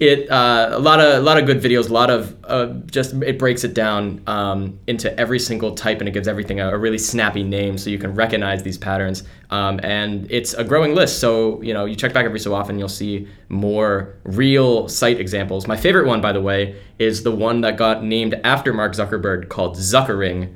[0.00, 3.14] it uh, a lot of a lot of good videos, a lot of uh, just
[3.14, 6.78] it breaks it down um, into every single type, and it gives everything a, a
[6.78, 9.24] really snappy name, so you can recognize these patterns.
[9.50, 12.78] Um, and it's a growing list, so you know you check back every so often,
[12.78, 15.66] you'll see more real site examples.
[15.66, 19.48] My favorite one, by the way, is the one that got named after Mark Zuckerberg,
[19.48, 20.54] called Zuckering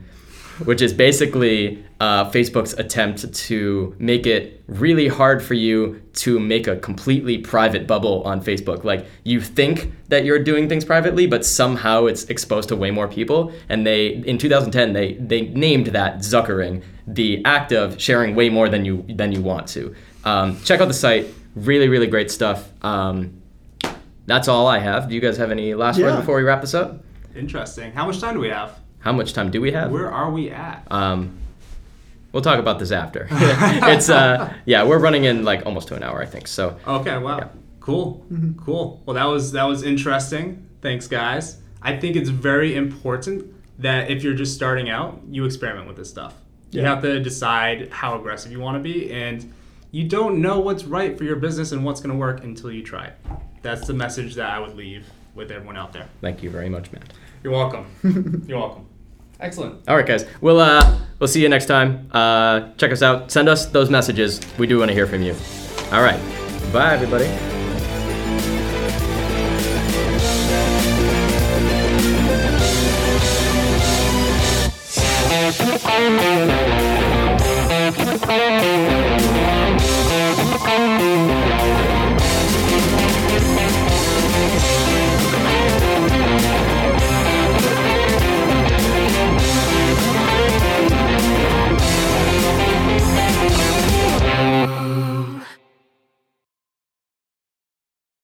[0.64, 6.66] which is basically uh, Facebook's attempt to make it really hard for you to make
[6.66, 8.84] a completely private bubble on Facebook.
[8.84, 13.08] Like you think that you're doing things privately, but somehow it's exposed to way more
[13.08, 13.52] people.
[13.68, 18.68] And they, in 2010, they they named that Zuckering, the act of sharing way more
[18.68, 19.94] than you than you want to.
[20.24, 21.26] Um, check out the site.
[21.54, 22.70] Really, really great stuff.
[22.82, 23.40] Um,
[24.26, 25.08] that's all I have.
[25.08, 26.06] Do you guys have any last Yeah.
[26.06, 27.02] words before we wrap this up?
[27.34, 27.92] Interesting.
[27.92, 28.78] How much time do we have?
[29.02, 29.90] How much time do we have?
[29.90, 30.86] Where are we at?
[30.90, 31.38] Um,
[32.32, 33.28] we'll talk about this after.
[33.30, 36.46] it's uh, yeah, we're running in like almost to an hour, I think.
[36.48, 37.38] So Okay, wow.
[37.38, 37.48] Yeah.
[37.80, 38.24] Cool.
[38.58, 39.02] Cool.
[39.04, 40.66] Well, that was that was interesting.
[40.80, 41.58] Thanks, guys.
[41.82, 46.08] I think it's very important that if you're just starting out, you experiment with this
[46.08, 46.34] stuff.
[46.70, 46.90] You Yeah.
[46.90, 49.52] have to decide how aggressive you want to be and
[49.90, 52.82] you don't know what's right for your business and what's going to work until you
[52.82, 53.14] try it.
[53.62, 56.08] That's the message that I would leave with everyone out there.
[56.20, 57.12] thank you very much, Matt.
[57.42, 57.86] You're welcome.
[58.46, 58.86] you're welcome.
[59.42, 59.86] Excellent.
[59.88, 60.24] All right, guys.
[60.40, 62.08] We'll uh, we'll see you next time.
[62.12, 63.30] Uh, check us out.
[63.32, 64.40] Send us those messages.
[64.56, 65.34] We do want to hear from you.
[65.90, 66.20] All right.
[66.72, 67.26] Bye, everybody.